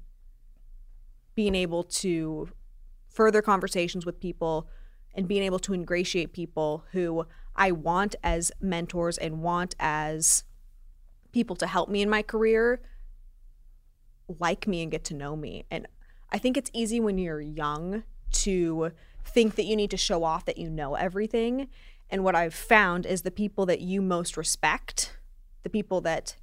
being 1.34 1.56
able 1.56 1.86
to 1.86 2.50
further 3.08 3.42
conversations 3.42 4.06
with 4.06 4.20
people 4.20 4.68
and 5.20 5.28
being 5.28 5.44
able 5.44 5.60
to 5.60 5.74
ingratiate 5.74 6.32
people 6.32 6.86
who 6.94 7.26
I 7.54 7.74
want 7.74 8.16
as 8.24 8.54
mentors 8.62 9.18
and 9.18 9.42
want 9.42 9.76
as 9.78 10.46
people 11.34 11.58
to 11.58 11.68
help 11.68 11.90
me 11.90 12.02
in 12.02 12.10
my 12.10 12.22
career 12.22 12.80
like 14.40 14.66
me 14.66 14.82
and 14.82 14.90
get 14.90 15.04
to 15.04 15.14
know 15.14 15.36
me. 15.36 15.66
And 15.70 15.88
I 16.32 16.38
think 16.38 16.56
it's 16.56 16.72
easy 16.74 17.02
when 17.02 17.18
you're 17.18 17.42
young 17.42 18.04
to 18.32 18.94
think 19.26 19.56
that 19.56 19.64
you 19.64 19.76
need 19.76 19.92
to 19.92 19.98
show 19.98 20.24
off 20.24 20.46
that 20.46 20.58
you 20.58 20.70
know 20.70 20.96
everything. 20.96 21.68
And 22.10 22.24
what 22.24 22.34
I've 22.34 22.54
found 22.54 23.06
is 23.06 23.24
the 23.24 23.30
people 23.30 23.66
that 23.66 23.82
you 23.82 24.02
most 24.02 24.38
respect, 24.38 25.18
the 25.64 25.70
people 25.70 26.00
that 26.00 26.38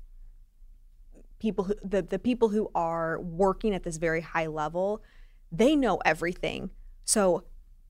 people 1.38 1.64
who 1.64 1.76
the, 1.83 2.02
the 2.02 2.18
people 2.18 2.50
who 2.50 2.71
are 2.75 3.18
working 3.18 3.75
at 3.75 3.85
this 3.85 3.97
very 3.97 4.21
high 4.21 4.49
level, 4.49 5.00
they 5.50 5.75
know 5.75 5.97
everything. 6.04 6.68
So 7.06 7.45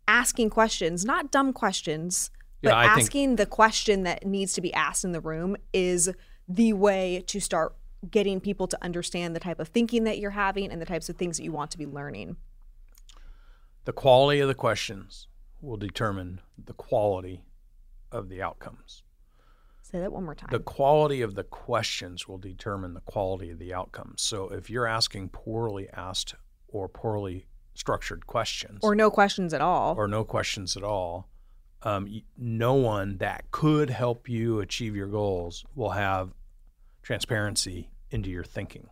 asking 0.08 0.50
questions, 0.50 1.04
not 1.04 1.30
dumb 1.30 1.52
questions, 1.52 2.30
but 2.62 2.70
Yeah, 2.70 2.78
I 2.78 2.94
think- 2.94 3.06
asking 3.06 3.36
the 3.36 3.46
question 3.46 4.02
that 4.04 4.24
needs 4.26 4.52
to 4.54 4.60
be 4.60 4.72
asked 4.74 5.04
in 5.04 5.12
the 5.12 5.20
room 5.20 5.56
is 5.72 6.10
the 6.48 6.72
way 6.72 7.22
to 7.26 7.40
start 7.40 7.74
getting 8.10 8.40
people 8.40 8.68
to 8.68 8.82
understand 8.84 9.34
the 9.34 9.40
type 9.40 9.58
of 9.58 9.68
thinking 9.68 10.04
that 10.04 10.18
you're 10.18 10.30
having 10.30 10.70
and 10.70 10.80
the 10.80 10.86
types 10.86 11.08
of 11.08 11.16
things 11.16 11.36
that 11.36 11.42
you 11.44 11.52
want 11.52 11.70
to 11.72 11.78
be 11.78 11.86
learning. 11.86 12.36
The 13.84 13.92
quality 13.92 14.40
of 14.40 14.48
the 14.48 14.54
questions 14.54 15.28
will 15.60 15.76
determine 15.76 16.40
the 16.58 16.74
quality 16.74 17.44
of 18.12 18.28
the 18.28 18.42
outcomes. 18.42 19.02
Say 19.82 20.00
that 20.00 20.12
one 20.12 20.24
more 20.24 20.34
time. 20.34 20.48
The 20.50 20.58
quality 20.60 21.22
of 21.22 21.34
the 21.34 21.44
questions 21.44 22.26
will 22.26 22.38
determine 22.38 22.94
the 22.94 23.00
quality 23.00 23.50
of 23.50 23.58
the 23.58 23.72
outcomes. 23.72 24.22
So 24.22 24.48
if 24.48 24.68
you're 24.68 24.86
asking 24.86 25.28
poorly 25.30 25.88
asked 25.90 26.34
or 26.68 26.88
poorly 26.88 27.46
structured 27.76 28.26
questions 28.26 28.80
or 28.82 28.94
no 28.94 29.10
questions 29.10 29.54
at 29.54 29.60
all. 29.60 29.94
or 29.96 30.08
no 30.08 30.24
questions 30.24 30.76
at 30.76 30.82
all, 30.82 31.28
um, 31.82 32.22
no 32.36 32.74
one 32.74 33.18
that 33.18 33.50
could 33.50 33.90
help 33.90 34.28
you 34.28 34.60
achieve 34.60 34.96
your 34.96 35.06
goals 35.06 35.64
will 35.74 35.90
have 35.90 36.32
transparency 37.02 37.90
into 38.10 38.30
your 38.30 38.44
thinking. 38.44 38.88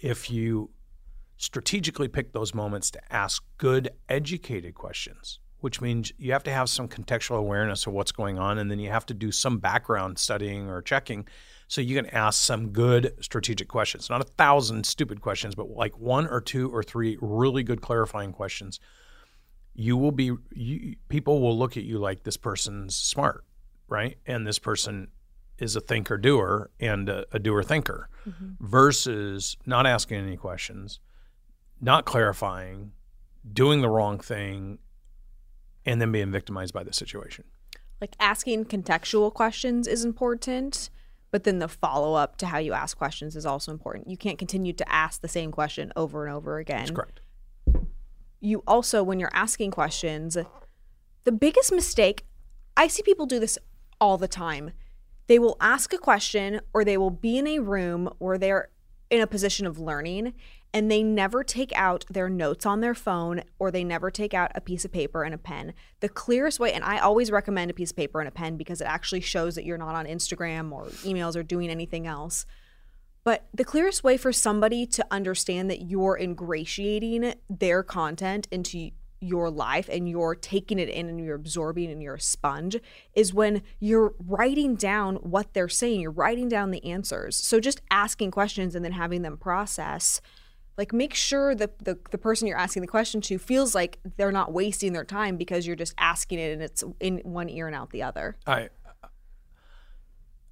If 0.00 0.30
you 0.30 0.70
strategically 1.36 2.08
pick 2.08 2.32
those 2.32 2.54
moments 2.54 2.90
to 2.92 3.00
ask 3.12 3.42
good, 3.58 3.90
educated 4.08 4.74
questions, 4.74 5.40
which 5.58 5.80
means 5.80 6.12
you 6.18 6.32
have 6.32 6.44
to 6.44 6.52
have 6.52 6.68
some 6.68 6.88
contextual 6.88 7.38
awareness 7.38 7.86
of 7.86 7.92
what's 7.92 8.12
going 8.12 8.38
on, 8.38 8.58
and 8.58 8.70
then 8.70 8.78
you 8.78 8.90
have 8.90 9.06
to 9.06 9.14
do 9.14 9.32
some 9.32 9.58
background 9.58 10.18
studying 10.18 10.68
or 10.68 10.82
checking 10.82 11.26
so 11.68 11.80
you 11.80 11.96
can 11.96 12.06
ask 12.06 12.42
some 12.42 12.70
good 12.70 13.14
strategic 13.20 13.68
questions. 13.68 14.10
Not 14.10 14.20
a 14.20 14.24
thousand 14.24 14.86
stupid 14.86 15.20
questions, 15.20 15.54
but 15.54 15.70
like 15.70 15.98
one 15.98 16.26
or 16.26 16.40
two 16.40 16.74
or 16.74 16.82
three 16.82 17.16
really 17.20 17.62
good 17.62 17.80
clarifying 17.80 18.32
questions. 18.32 18.80
You 19.74 19.96
will 19.96 20.12
be 20.12 20.32
you, 20.52 20.96
people 21.08 21.40
will 21.40 21.58
look 21.58 21.76
at 21.76 21.84
you 21.84 21.98
like 21.98 22.22
this 22.22 22.36
person's 22.36 22.94
smart 22.94 23.44
right? 23.88 24.18
And 24.26 24.46
this 24.46 24.58
person 24.58 25.08
is 25.58 25.76
a 25.76 25.80
thinker 25.80 26.18
doer 26.18 26.70
and 26.80 27.08
a, 27.08 27.24
a 27.32 27.38
doer 27.38 27.62
thinker 27.62 28.08
mm-hmm. 28.28 28.52
versus 28.60 29.56
not 29.66 29.86
asking 29.86 30.18
any 30.18 30.36
questions 30.36 31.00
not 31.80 32.04
clarifying 32.06 32.92
doing 33.52 33.82
the 33.82 33.88
wrong 33.90 34.18
thing 34.18 34.78
and 35.84 36.00
then 36.00 36.10
being 36.10 36.30
victimized 36.30 36.72
by 36.72 36.82
the 36.82 36.92
situation. 36.92 37.44
Like 38.00 38.16
asking 38.18 38.66
contextual 38.66 39.32
questions 39.34 39.86
is 39.86 40.04
important, 40.04 40.88
but 41.34 41.42
then 41.42 41.58
the 41.58 41.66
follow 41.66 42.14
up 42.14 42.36
to 42.36 42.46
how 42.46 42.58
you 42.58 42.72
ask 42.72 42.96
questions 42.96 43.34
is 43.34 43.44
also 43.44 43.72
important. 43.72 44.08
You 44.08 44.16
can't 44.16 44.38
continue 44.38 44.72
to 44.74 44.88
ask 44.88 45.20
the 45.20 45.26
same 45.26 45.50
question 45.50 45.92
over 45.96 46.24
and 46.24 46.32
over 46.32 46.58
again. 46.58 46.78
that's 46.78 46.92
correct 46.92 47.20
you 48.44 48.62
also 48.66 49.02
when 49.02 49.18
you're 49.18 49.30
asking 49.32 49.70
questions 49.70 50.36
the 51.24 51.32
biggest 51.32 51.72
mistake 51.72 52.24
i 52.76 52.86
see 52.86 53.02
people 53.02 53.26
do 53.26 53.40
this 53.40 53.58
all 54.00 54.18
the 54.18 54.28
time 54.28 54.72
they 55.26 55.38
will 55.38 55.56
ask 55.60 55.92
a 55.94 55.98
question 55.98 56.60
or 56.74 56.84
they 56.84 56.98
will 56.98 57.10
be 57.10 57.38
in 57.38 57.46
a 57.46 57.58
room 57.58 58.08
where 58.18 58.36
they're 58.36 58.68
in 59.10 59.20
a 59.22 59.26
position 59.26 59.66
of 59.66 59.78
learning 59.78 60.34
and 60.74 60.90
they 60.90 61.02
never 61.02 61.44
take 61.44 61.72
out 61.74 62.04
their 62.10 62.28
notes 62.28 62.66
on 62.66 62.80
their 62.80 62.94
phone 62.94 63.42
or 63.58 63.70
they 63.70 63.84
never 63.84 64.10
take 64.10 64.34
out 64.34 64.50
a 64.54 64.60
piece 64.60 64.84
of 64.84 64.92
paper 64.92 65.22
and 65.22 65.34
a 65.34 65.38
pen 65.38 65.72
the 66.00 66.08
clearest 66.08 66.60
way 66.60 66.72
and 66.72 66.84
i 66.84 66.98
always 66.98 67.30
recommend 67.30 67.70
a 67.70 67.74
piece 67.74 67.92
of 67.92 67.96
paper 67.96 68.20
and 68.20 68.28
a 68.28 68.32
pen 68.32 68.56
because 68.56 68.80
it 68.80 68.86
actually 68.86 69.20
shows 69.20 69.54
that 69.54 69.64
you're 69.64 69.78
not 69.78 69.94
on 69.94 70.04
instagram 70.04 70.70
or 70.72 70.86
emails 71.04 71.36
or 71.36 71.42
doing 71.42 71.70
anything 71.70 72.06
else 72.06 72.44
but 73.22 73.46
the 73.54 73.64
clearest 73.64 74.04
way 74.04 74.18
for 74.18 74.32
somebody 74.32 74.84
to 74.84 75.06
understand 75.10 75.70
that 75.70 75.82
you're 75.82 76.18
ingratiating 76.18 77.34
their 77.48 77.82
content 77.82 78.46
into 78.50 78.90
your 79.24 79.50
life 79.50 79.88
and 79.90 80.08
you're 80.08 80.34
taking 80.34 80.78
it 80.78 80.90
in 80.90 81.08
and 81.08 81.18
you're 81.18 81.34
absorbing 81.34 81.90
and 81.90 82.02
you're 82.02 82.16
a 82.16 82.20
sponge 82.20 82.76
is 83.14 83.32
when 83.32 83.62
you're 83.80 84.14
writing 84.18 84.74
down 84.74 85.16
what 85.16 85.54
they're 85.54 85.68
saying. 85.68 86.00
You're 86.00 86.10
writing 86.10 86.48
down 86.48 86.70
the 86.70 86.84
answers. 86.84 87.36
So 87.36 87.58
just 87.58 87.80
asking 87.90 88.32
questions 88.32 88.74
and 88.74 88.84
then 88.84 88.92
having 88.92 89.22
them 89.22 89.38
process. 89.38 90.20
Like 90.76 90.92
make 90.92 91.14
sure 91.14 91.54
that 91.54 91.84
the, 91.84 91.98
the 92.10 92.18
person 92.18 92.48
you're 92.48 92.58
asking 92.58 92.82
the 92.82 92.88
question 92.88 93.20
to 93.22 93.38
feels 93.38 93.74
like 93.74 93.98
they're 94.16 94.32
not 94.32 94.52
wasting 94.52 94.92
their 94.92 95.04
time 95.04 95.36
because 95.36 95.66
you're 95.66 95.76
just 95.76 95.94
asking 95.98 96.38
it 96.40 96.52
and 96.52 96.62
it's 96.62 96.82
in 97.00 97.18
one 97.18 97.48
ear 97.48 97.66
and 97.66 97.76
out 97.76 97.90
the 97.90 98.02
other. 98.02 98.36
I 98.46 98.70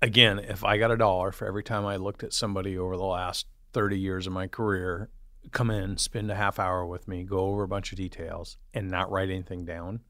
again, 0.00 0.38
if 0.38 0.64
I 0.64 0.78
got 0.78 0.90
a 0.90 0.96
dollar 0.96 1.32
for 1.32 1.46
every 1.46 1.62
time 1.62 1.86
I 1.86 1.96
looked 1.96 2.22
at 2.22 2.32
somebody 2.32 2.76
over 2.76 2.96
the 2.96 3.04
last 3.04 3.46
30 3.72 3.98
years 3.98 4.26
of 4.26 4.32
my 4.32 4.46
career, 4.46 5.08
come 5.50 5.70
in, 5.70 5.96
spend 5.96 6.30
a 6.30 6.34
half 6.34 6.58
hour 6.58 6.86
with 6.86 7.08
me, 7.08 7.24
go 7.24 7.46
over 7.46 7.62
a 7.62 7.68
bunch 7.68 7.92
of 7.92 7.96
details 7.98 8.58
and 8.74 8.90
not 8.90 9.10
write 9.10 9.30
anything 9.30 9.64
down, 9.64 10.00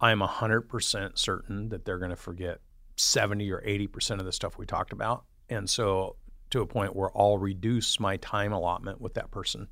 I'm 0.00 0.20
100% 0.20 1.18
certain 1.18 1.68
that 1.68 1.84
they're 1.84 1.98
going 1.98 2.10
to 2.10 2.16
forget 2.16 2.60
70 2.96 3.50
or 3.50 3.60
80% 3.60 4.18
of 4.18 4.24
the 4.24 4.32
stuff 4.32 4.58
we 4.58 4.66
talked 4.66 4.92
about. 4.92 5.24
And 5.48 5.68
so 5.68 6.16
to 6.50 6.60
a 6.60 6.66
point 6.66 6.94
where 6.96 7.10
I'll 7.16 7.38
reduce 7.38 8.00
my 8.00 8.16
time 8.18 8.52
allotment 8.52 9.00
with 9.00 9.14
that 9.14 9.30
person 9.30 9.68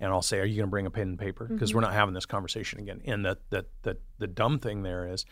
and 0.00 0.12
I'll 0.12 0.22
say, 0.22 0.38
"Are 0.38 0.44
you 0.44 0.56
going 0.56 0.68
to 0.68 0.70
bring 0.70 0.86
a 0.86 0.90
pen 0.90 1.08
and 1.08 1.18
paper? 1.18 1.44
Mm-hmm. 1.44 1.54
Because 1.54 1.74
we're 1.74 1.80
not 1.80 1.92
having 1.92 2.14
this 2.14 2.26
conversation 2.26 2.78
again." 2.80 3.00
And 3.04 3.24
the, 3.24 3.38
the 3.50 3.66
the 3.82 3.96
the 4.18 4.26
dumb 4.26 4.58
thing 4.60 4.82
there 4.82 5.08
is, 5.08 5.24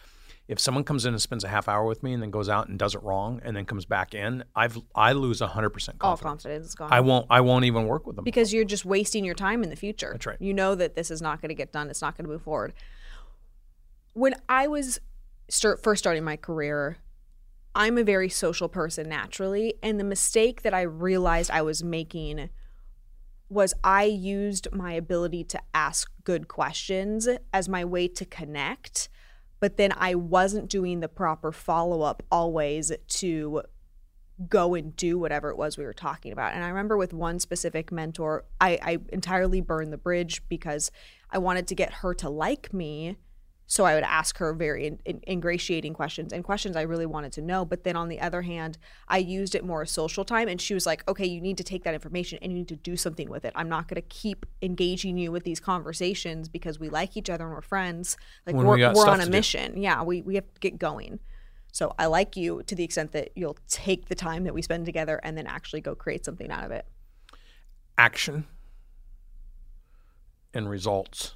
if 0.48 0.58
someone 0.58 0.82
comes 0.82 1.06
in 1.06 1.14
and 1.14 1.22
spends 1.22 1.44
a 1.44 1.48
half 1.48 1.68
hour 1.68 1.84
with 1.84 2.02
me 2.02 2.12
and 2.12 2.22
then 2.22 2.30
goes 2.30 2.48
out 2.48 2.68
and 2.68 2.78
does 2.78 2.94
it 2.94 3.02
wrong 3.02 3.40
and 3.44 3.56
then 3.56 3.64
comes 3.64 3.84
back 3.84 4.14
in, 4.14 4.44
I've 4.56 4.78
I 4.94 5.12
lose 5.12 5.40
hundred 5.40 5.70
percent 5.70 5.98
All 6.00 6.16
confidence. 6.16 6.42
confidence 6.42 6.66
is 6.68 6.74
gone. 6.74 6.92
I 6.92 7.00
won't 7.00 7.26
I 7.30 7.40
won't 7.42 7.64
even 7.64 7.86
work 7.86 8.06
with 8.06 8.16
them. 8.16 8.24
because 8.24 8.52
you're 8.52 8.64
just 8.64 8.84
wasting 8.84 9.24
your 9.24 9.34
time 9.36 9.62
in 9.62 9.70
the 9.70 9.76
future. 9.76 10.10
That's 10.12 10.26
right. 10.26 10.40
You 10.40 10.52
know 10.52 10.74
that 10.74 10.96
this 10.96 11.10
is 11.10 11.22
not 11.22 11.40
going 11.40 11.50
to 11.50 11.54
get 11.54 11.72
done. 11.72 11.88
It's 11.88 12.02
not 12.02 12.16
going 12.16 12.24
to 12.24 12.30
move 12.32 12.42
forward. 12.42 12.72
When 14.14 14.34
I 14.48 14.66
was 14.66 14.98
start, 15.48 15.82
first 15.82 16.02
starting 16.02 16.24
my 16.24 16.36
career, 16.36 16.96
I'm 17.76 17.98
a 17.98 18.04
very 18.04 18.30
social 18.30 18.70
person 18.70 19.10
naturally, 19.10 19.74
and 19.82 20.00
the 20.00 20.04
mistake 20.04 20.62
that 20.62 20.72
I 20.72 20.80
realized 20.80 21.50
I 21.50 21.60
was 21.60 21.84
making 21.84 22.48
was 23.50 23.74
I 23.84 24.04
used 24.04 24.72
my 24.72 24.94
ability 24.94 25.44
to 25.44 25.60
ask 25.74 26.10
good 26.24 26.48
questions 26.48 27.28
as 27.52 27.68
my 27.68 27.84
way 27.84 28.08
to 28.08 28.24
connect, 28.24 29.10
but 29.60 29.76
then 29.76 29.92
I 29.94 30.14
wasn't 30.14 30.70
doing 30.70 31.00
the 31.00 31.08
proper 31.08 31.52
follow 31.52 32.00
up 32.00 32.22
always 32.32 32.92
to 33.08 33.62
go 34.48 34.74
and 34.74 34.96
do 34.96 35.18
whatever 35.18 35.50
it 35.50 35.58
was 35.58 35.76
we 35.76 35.84
were 35.84 35.92
talking 35.92 36.32
about. 36.32 36.54
And 36.54 36.64
I 36.64 36.68
remember 36.68 36.96
with 36.96 37.12
one 37.12 37.38
specific 37.40 37.92
mentor, 37.92 38.46
I, 38.58 38.78
I 38.82 38.98
entirely 39.10 39.60
burned 39.60 39.92
the 39.92 39.98
bridge 39.98 40.42
because 40.48 40.90
I 41.30 41.38
wanted 41.38 41.66
to 41.68 41.74
get 41.74 41.92
her 41.94 42.14
to 42.14 42.30
like 42.30 42.72
me. 42.72 43.16
So 43.68 43.84
I 43.84 43.94
would 43.94 44.04
ask 44.04 44.38
her 44.38 44.52
very 44.52 44.86
in, 44.86 45.00
in, 45.04 45.20
ingratiating 45.26 45.92
questions 45.92 46.32
and 46.32 46.44
questions 46.44 46.76
I 46.76 46.82
really 46.82 47.06
wanted 47.06 47.32
to 47.32 47.42
know. 47.42 47.64
But 47.64 47.82
then 47.82 47.96
on 47.96 48.08
the 48.08 48.20
other 48.20 48.42
hand, 48.42 48.78
I 49.08 49.18
used 49.18 49.56
it 49.56 49.64
more 49.64 49.82
as 49.82 49.90
social 49.90 50.24
time. 50.24 50.46
And 50.48 50.60
she 50.60 50.72
was 50.72 50.86
like, 50.86 51.06
okay, 51.08 51.26
you 51.26 51.40
need 51.40 51.58
to 51.58 51.64
take 51.64 51.82
that 51.82 51.92
information 51.94 52.38
and 52.40 52.52
you 52.52 52.58
need 52.58 52.68
to 52.68 52.76
do 52.76 52.96
something 52.96 53.28
with 53.28 53.44
it. 53.44 53.52
I'm 53.56 53.68
not 53.68 53.88
going 53.88 54.00
to 54.00 54.08
keep 54.08 54.46
engaging 54.62 55.18
you 55.18 55.32
with 55.32 55.42
these 55.42 55.58
conversations 55.58 56.48
because 56.48 56.78
we 56.78 56.88
like 56.88 57.16
each 57.16 57.28
other 57.28 57.44
and 57.44 57.54
we're 57.54 57.60
friends. 57.60 58.16
Like 58.46 58.54
When 58.54 58.66
we 58.66 58.70
we're, 58.70 58.78
got 58.78 58.94
we're 58.94 59.08
on 59.08 59.20
a 59.20 59.24
to 59.24 59.30
do. 59.30 59.32
mission. 59.32 59.82
Yeah, 59.82 60.02
we, 60.04 60.22
we 60.22 60.36
have 60.36 60.44
to 60.54 60.60
get 60.60 60.78
going. 60.78 61.18
So 61.72 61.92
I 61.98 62.06
like 62.06 62.36
you 62.36 62.62
to 62.62 62.74
the 62.74 62.84
extent 62.84 63.12
that 63.12 63.30
you'll 63.34 63.58
take 63.68 64.06
the 64.06 64.14
time 64.14 64.44
that 64.44 64.54
we 64.54 64.62
spend 64.62 64.86
together 64.86 65.20
and 65.22 65.36
then 65.36 65.46
actually 65.46 65.80
go 65.80 65.94
create 65.94 66.24
something 66.24 66.50
out 66.50 66.64
of 66.64 66.70
it. 66.70 66.86
Action 67.98 68.46
and 70.54 70.70
results. 70.70 71.34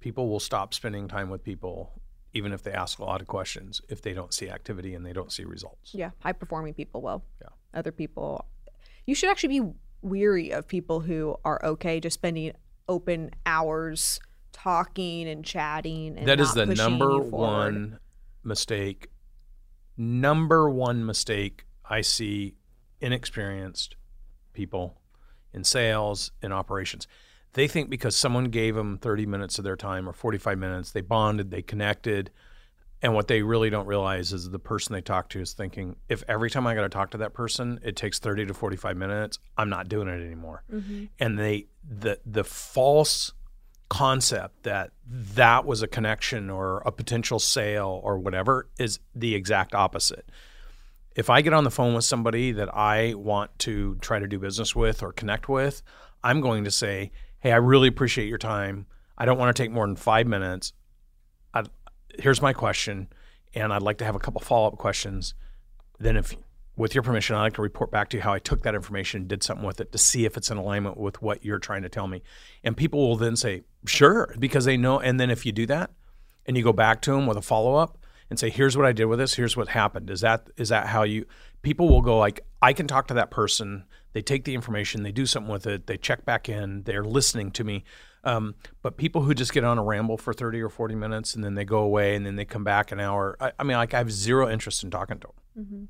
People 0.00 0.28
will 0.28 0.40
stop 0.40 0.74
spending 0.74 1.08
time 1.08 1.30
with 1.30 1.42
people 1.42 2.00
even 2.34 2.52
if 2.52 2.62
they 2.62 2.72
ask 2.72 2.98
a 2.98 3.04
lot 3.04 3.20
of 3.20 3.26
questions 3.26 3.80
if 3.88 4.02
they 4.02 4.12
don't 4.12 4.34
see 4.34 4.48
activity 4.48 4.94
and 4.94 5.04
they 5.04 5.12
don't 5.12 5.32
see 5.32 5.44
results. 5.44 5.94
Yeah, 5.94 6.10
high 6.20 6.32
performing 6.32 6.74
people 6.74 7.00
will. 7.00 7.24
Yeah. 7.40 7.48
Other 7.74 7.92
people, 7.92 8.46
you 9.06 9.14
should 9.14 9.30
actually 9.30 9.60
be 9.60 9.72
weary 10.02 10.50
of 10.50 10.68
people 10.68 11.00
who 11.00 11.36
are 11.44 11.60
okay 11.64 12.00
just 12.00 12.14
spending 12.14 12.52
open 12.88 13.30
hours 13.46 14.20
talking 14.52 15.28
and 15.28 15.44
chatting. 15.44 16.18
And 16.18 16.28
That 16.28 16.40
is 16.40 16.54
the 16.54 16.66
number 16.66 17.18
one 17.18 17.98
mistake. 18.42 19.08
Number 19.96 20.70
one 20.70 21.04
mistake 21.04 21.64
I 21.84 22.02
see 22.02 22.54
inexperienced 23.00 23.96
people 24.52 25.00
in 25.52 25.64
sales 25.64 26.30
and 26.42 26.52
operations. 26.52 27.06
They 27.58 27.66
think 27.66 27.90
because 27.90 28.14
someone 28.14 28.44
gave 28.44 28.76
them 28.76 28.98
30 28.98 29.26
minutes 29.26 29.58
of 29.58 29.64
their 29.64 29.74
time 29.74 30.08
or 30.08 30.12
45 30.12 30.56
minutes, 30.58 30.92
they 30.92 31.00
bonded, 31.00 31.50
they 31.50 31.60
connected. 31.60 32.30
And 33.02 33.14
what 33.14 33.26
they 33.26 33.42
really 33.42 33.68
don't 33.68 33.88
realize 33.88 34.32
is 34.32 34.48
the 34.48 34.60
person 34.60 34.92
they 34.92 35.00
talk 35.00 35.28
to 35.30 35.40
is 35.40 35.54
thinking, 35.54 35.96
if 36.08 36.22
every 36.28 36.50
time 36.50 36.68
I 36.68 36.76
got 36.76 36.82
to 36.82 36.88
talk 36.88 37.10
to 37.10 37.18
that 37.18 37.34
person, 37.34 37.80
it 37.82 37.96
takes 37.96 38.20
30 38.20 38.46
to 38.46 38.54
45 38.54 38.96
minutes, 38.96 39.40
I'm 39.56 39.68
not 39.68 39.88
doing 39.88 40.06
it 40.06 40.24
anymore. 40.24 40.62
Mm-hmm. 40.72 41.06
And 41.18 41.36
they 41.36 41.66
the 41.82 42.20
the 42.24 42.44
false 42.44 43.32
concept 43.88 44.62
that 44.62 44.92
that 45.08 45.64
was 45.64 45.82
a 45.82 45.88
connection 45.88 46.50
or 46.50 46.78
a 46.86 46.92
potential 46.92 47.40
sale 47.40 48.00
or 48.04 48.20
whatever 48.20 48.68
is 48.78 49.00
the 49.16 49.34
exact 49.34 49.74
opposite. 49.74 50.30
If 51.16 51.28
I 51.28 51.42
get 51.42 51.54
on 51.54 51.64
the 51.64 51.72
phone 51.72 51.94
with 51.94 52.04
somebody 52.04 52.52
that 52.52 52.72
I 52.72 53.14
want 53.14 53.58
to 53.60 53.96
try 53.96 54.20
to 54.20 54.28
do 54.28 54.38
business 54.38 54.76
with 54.76 55.02
or 55.02 55.12
connect 55.12 55.48
with, 55.48 55.82
I'm 56.22 56.40
going 56.40 56.62
to 56.62 56.70
say, 56.70 57.10
"Hey, 57.40 57.52
I 57.52 57.56
really 57.56 57.88
appreciate 57.88 58.28
your 58.28 58.38
time. 58.38 58.86
I 59.16 59.24
don't 59.24 59.38
want 59.38 59.54
to 59.54 59.62
take 59.62 59.72
more 59.72 59.86
than 59.86 59.96
5 59.96 60.26
minutes. 60.26 60.72
i 61.54 61.64
here's 62.18 62.42
my 62.42 62.52
question 62.52 63.08
and 63.54 63.72
I'd 63.72 63.82
like 63.82 63.98
to 63.98 64.04
have 64.04 64.14
a 64.14 64.18
couple 64.18 64.40
follow-up 64.40 64.76
questions. 64.76 65.34
Then 65.98 66.16
if 66.16 66.36
with 66.76 66.94
your 66.94 67.02
permission, 67.02 67.34
I'd 67.34 67.42
like 67.42 67.54
to 67.54 67.62
report 67.62 67.90
back 67.90 68.08
to 68.10 68.16
you 68.16 68.22
how 68.22 68.32
I 68.32 68.38
took 68.38 68.62
that 68.62 68.74
information 68.74 69.22
and 69.22 69.28
did 69.28 69.42
something 69.42 69.66
with 69.66 69.80
it 69.80 69.90
to 69.92 69.98
see 69.98 70.24
if 70.24 70.36
it's 70.36 70.50
in 70.50 70.58
alignment 70.58 70.96
with 70.96 71.20
what 71.20 71.44
you're 71.44 71.58
trying 71.58 71.82
to 71.82 71.88
tell 71.88 72.06
me. 72.06 72.22
And 72.62 72.76
people 72.76 73.00
will 73.00 73.16
then 73.16 73.34
say, 73.34 73.62
sure, 73.84 74.34
because 74.38 74.64
they 74.64 74.76
know. 74.76 75.00
And 75.00 75.18
then 75.18 75.30
if 75.30 75.44
you 75.44 75.50
do 75.50 75.66
that 75.66 75.90
and 76.46 76.56
you 76.56 76.62
go 76.62 76.72
back 76.72 77.02
to 77.02 77.12
them 77.12 77.26
with 77.26 77.36
a 77.36 77.42
follow 77.42 77.74
up 77.74 77.98
and 78.30 78.38
say, 78.38 78.48
here's 78.48 78.76
what 78.76 78.86
I 78.86 78.92
did 78.92 79.06
with 79.06 79.18
this, 79.18 79.34
here's 79.34 79.56
what 79.56 79.68
happened. 79.68 80.08
Is 80.08 80.20
that 80.20 80.48
is 80.56 80.68
that 80.68 80.86
how 80.86 81.02
you 81.02 81.26
people 81.62 81.88
will 81.88 82.02
go 82.02 82.16
like, 82.18 82.40
I 82.62 82.72
can 82.72 82.86
talk 82.86 83.08
to 83.08 83.14
that 83.14 83.30
person. 83.30 83.84
They 84.18 84.22
take 84.22 84.42
the 84.42 84.56
information, 84.56 85.04
they 85.04 85.12
do 85.12 85.26
something 85.26 85.52
with 85.52 85.64
it, 85.68 85.86
they 85.86 85.96
check 85.96 86.24
back 86.24 86.48
in, 86.48 86.82
they're 86.82 87.04
listening 87.04 87.52
to 87.52 87.62
me. 87.62 87.84
Um, 88.24 88.56
but 88.82 88.96
people 88.96 89.22
who 89.22 89.32
just 89.32 89.52
get 89.52 89.62
on 89.62 89.78
a 89.78 89.82
ramble 89.84 90.16
for 90.16 90.34
30 90.34 90.60
or 90.60 90.68
40 90.68 90.96
minutes 90.96 91.36
and 91.36 91.44
then 91.44 91.54
they 91.54 91.64
go 91.64 91.78
away 91.78 92.16
and 92.16 92.26
then 92.26 92.34
they 92.34 92.44
come 92.44 92.64
back 92.64 92.90
an 92.90 92.98
hour, 92.98 93.36
I, 93.40 93.52
I 93.60 93.62
mean, 93.62 93.76
like 93.76 93.94
I 93.94 93.98
have 93.98 94.10
zero 94.10 94.50
interest 94.50 94.82
in 94.82 94.90
talking 94.90 95.20
to 95.20 95.28
them. 95.28 95.64
Mm-hmm 95.64 95.84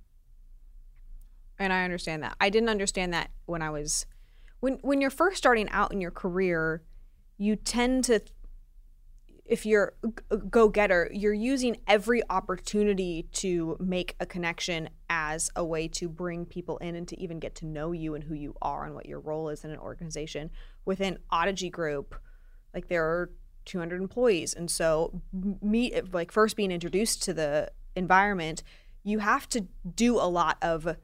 and 1.58 1.72
I 1.72 1.84
understand 1.84 2.22
that. 2.22 2.36
I 2.38 2.50
didn't 2.50 2.68
understand 2.68 3.14
that 3.14 3.30
when 3.46 3.62
I 3.62 3.70
was 3.70 4.04
when 4.60 4.74
when 4.82 5.00
you're 5.00 5.10
first 5.10 5.38
starting 5.38 5.68
out 5.70 5.90
in 5.90 6.00
your 6.00 6.10
career, 6.10 6.82
you 7.36 7.56
tend 7.56 8.04
to 8.04 8.20
if 9.48 9.64
you're 9.64 9.94
a 10.30 10.36
go-getter, 10.36 11.10
you're 11.10 11.32
using 11.32 11.78
every 11.86 12.22
opportunity 12.28 13.26
to 13.32 13.78
make 13.80 14.14
a 14.20 14.26
connection 14.26 14.90
as 15.08 15.50
a 15.56 15.64
way 15.64 15.88
to 15.88 16.08
bring 16.08 16.44
people 16.44 16.76
in 16.78 16.94
and 16.94 17.08
to 17.08 17.18
even 17.18 17.38
get 17.38 17.54
to 17.56 17.66
know 17.66 17.92
you 17.92 18.14
and 18.14 18.24
who 18.24 18.34
you 18.34 18.54
are 18.60 18.84
and 18.84 18.94
what 18.94 19.06
your 19.06 19.20
role 19.20 19.48
is 19.48 19.64
in 19.64 19.70
an 19.70 19.78
organization. 19.78 20.50
Within 20.84 21.18
Audigy 21.30 21.70
Group, 21.70 22.14
like 22.74 22.88
there 22.88 23.04
are 23.04 23.30
200 23.64 24.00
employees, 24.02 24.52
and 24.52 24.70
so 24.70 25.22
me 25.62 25.98
like 26.12 26.30
first 26.30 26.54
being 26.54 26.70
introduced 26.70 27.22
to 27.22 27.32
the 27.32 27.70
environment, 27.96 28.62
you 29.02 29.18
have 29.20 29.48
to 29.48 29.66
do 29.94 30.16
a 30.16 30.28
lot 30.28 30.58
of 30.60 30.96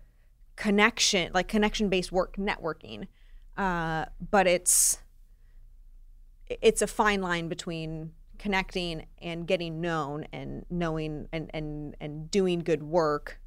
connection, 0.56 1.30
like 1.32 1.48
connection 1.48 1.88
based 1.88 2.12
work, 2.12 2.36
networking. 2.36 3.08
Uh, 3.56 4.04
but 4.30 4.46
it's 4.46 4.98
it's 6.48 6.82
a 6.82 6.86
fine 6.86 7.22
line 7.22 7.48
between 7.48 8.12
connecting 8.44 9.06
and 9.22 9.46
getting 9.46 9.80
known 9.80 10.26
and 10.30 10.66
knowing 10.68 11.26
and 11.32 11.50
and 11.54 11.96
and 11.98 12.30
doing 12.30 12.58
good 12.58 12.82
work 12.82 13.40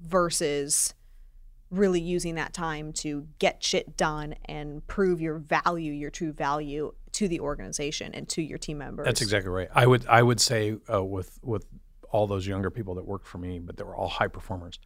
versus 0.00 0.94
really 1.70 2.00
using 2.00 2.34
that 2.34 2.52
time 2.52 2.92
to 2.92 3.28
get 3.38 3.62
shit 3.62 3.96
done 3.96 4.34
and 4.46 4.84
prove 4.88 5.20
your 5.20 5.38
value, 5.38 5.92
your 5.92 6.10
true 6.10 6.32
value 6.32 6.92
to 7.12 7.28
the 7.28 7.38
organization 7.38 8.12
and 8.14 8.28
to 8.28 8.42
your 8.42 8.58
team 8.58 8.78
members. 8.78 9.06
That's 9.06 9.22
exactly 9.22 9.48
right. 9.48 9.68
I 9.72 9.86
would 9.86 10.04
I 10.08 10.24
would 10.24 10.40
say 10.40 10.74
uh, 10.92 11.04
with 11.04 11.38
with 11.44 11.64
all 12.10 12.26
those 12.26 12.44
younger 12.44 12.72
people 12.72 12.96
that 12.96 13.06
worked 13.06 13.28
for 13.28 13.38
me, 13.38 13.60
but 13.60 13.76
they 13.76 13.84
were 13.84 13.94
all 13.94 14.08
high 14.08 14.26
performers 14.26 14.80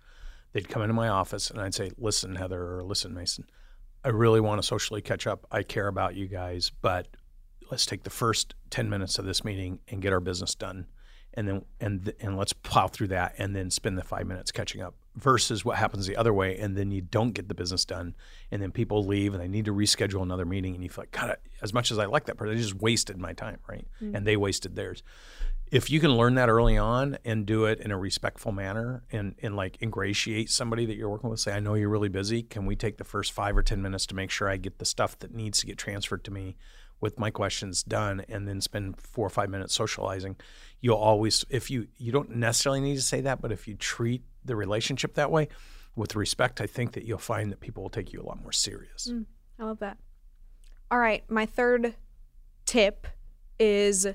they'd 0.52 0.68
come 0.68 0.82
into 0.82 0.94
my 0.94 1.08
office 1.08 1.50
and 1.50 1.58
I'd 1.62 1.75
say, 1.75 1.92
"Listen, 1.96 2.34
Heather, 2.34 2.76
or 2.76 2.82
listen, 2.82 3.14
Mason, 3.14 3.46
I 4.04 4.08
really 4.10 4.40
want 4.40 4.60
to 4.60 4.66
socially 4.66 5.00
catch 5.00 5.26
up. 5.26 5.46
I 5.50 5.62
care 5.62 5.88
about 5.88 6.14
you 6.14 6.26
guys, 6.26 6.70
but 6.82 7.08
let's 7.70 7.87
take 7.87 8.04
the 8.04 8.11
first 8.11 8.54
10 8.70 8.88
minutes 8.88 9.18
of 9.18 9.25
this 9.25 9.44
meeting 9.44 9.80
and 9.88 10.02
get 10.02 10.12
our 10.12 10.20
business 10.20 10.54
done. 10.54 10.87
And 11.35 11.46
then 11.46 11.64
and 11.80 12.12
and 12.18 12.38
let's 12.38 12.54
plow 12.54 12.88
through 12.88 13.08
that 13.08 13.35
and 13.37 13.54
then 13.54 13.70
spend 13.70 13.99
the 13.99 14.02
5 14.02 14.26
minutes 14.26 14.50
catching 14.50 14.80
up 14.80 14.94
versus 15.16 15.66
what 15.66 15.76
happens 15.76 16.06
the 16.06 16.16
other 16.16 16.32
way. 16.32 16.56
And 16.56 16.76
then 16.76 16.90
you 16.90 17.02
don't 17.02 17.32
get 17.32 17.49
the 17.49 17.54
business 17.54 17.85
done. 17.85 18.14
And 18.50 18.62
then 18.62 18.73
people 18.73 19.04
leave 19.04 19.35
and 19.35 19.42
they 19.42 19.49
need 19.49 19.66
to 19.66 19.75
reschedule 19.75 20.23
another 20.23 20.46
meeting. 20.46 20.75
And 20.75 20.82
you 20.82 20.88
feel 20.88 21.02
like 21.02 21.11
god 21.11 21.37
as 21.61 21.75
much 21.75 21.90
as 21.90 21.99
I 21.99 22.06
like 22.06 22.25
that 22.26 22.38
person 22.38 22.56
I 22.56 22.58
just 22.58 22.75
wasted 22.75 23.18
my 23.18 23.35
time 23.35 23.58
right? 23.68 23.87
Mm-hmm. 24.00 24.16
and 24.16 24.26
they 24.26 24.37
wasted 24.37 24.76
theirs. 24.76 25.02
If 25.70 25.90
you 25.90 25.99
can 25.99 26.16
learn 26.16 26.37
that 26.37 26.49
early 26.49 26.78
on 26.78 27.18
and 27.25 27.44
do 27.44 27.64
it 27.64 27.80
in 27.80 27.90
a 27.90 27.99
respectful 27.99 28.52
manner 28.52 29.02
and, 29.11 29.35
and 29.42 29.56
like 29.56 29.82
ingratiate 29.82 30.49
somebody 30.49 30.87
that 30.87 30.96
you're 30.96 31.11
working 31.11 31.28
with, 31.28 31.40
say, 31.40 31.52
I 31.52 31.61
know 31.61 31.75
you're 31.75 31.88
really 31.88 32.08
busy. 32.08 32.44
Can 32.44 32.66
we 32.66 32.76
take 32.76 32.99
the 32.99 33.04
first 33.04 33.32
five 33.32 33.56
or 33.56 33.64
10 33.64 33.82
minutes 33.82 34.06
to 34.06 34.14
make 34.14 34.30
sure 34.30 34.49
I 34.49 34.58
get 34.58 34.78
the 34.78 34.85
stuff 34.85 35.18
that 35.18 35.35
needs 35.35 35.58
to 35.58 35.66
get 35.66 35.76
transferred 35.76 36.23
to 36.25 36.30
me 36.30 36.56
with 37.00 37.18
my 37.18 37.30
questions 37.30 37.82
done 37.82 38.24
and 38.28 38.48
then 38.48 38.60
spend 38.60 39.00
four 39.00 39.26
or 39.26 39.30
five 39.30 39.50
minutes 39.50 39.75
socializing? 39.75 40.36
You'll 40.80 40.97
always, 40.97 41.44
if 41.50 41.71
you, 41.71 41.88
you 41.97 42.12
don't 42.12 42.36
necessarily 42.36 42.80
need 42.80 42.97
to 42.97 43.02
say 43.02 43.21
that, 43.23 43.40
but 43.40 43.52
if 43.52 43.66
you 43.66 43.75
treat 43.75 44.23
the 44.44 44.56
relationship 44.56 45.14
that 45.14 45.30
way 45.30 45.49
with 45.94 46.14
respect, 46.14 46.60
I 46.60 46.66
think 46.66 46.92
that 46.92 47.04
you'll 47.04 47.18
find 47.18 47.50
that 47.52 47.60
people 47.60 47.82
will 47.82 47.90
take 47.90 48.12
you 48.12 48.21
a 48.21 48.26
lot 48.26 48.40
more 48.42 48.52
serious. 48.52 49.08
Mm, 49.10 49.26
I 49.58 49.64
love 49.64 49.78
that. 49.80 49.99
All 50.90 50.99
right. 50.99 51.25
My 51.30 51.47
third 51.47 51.94
tip 52.64 53.06
is 53.58 54.06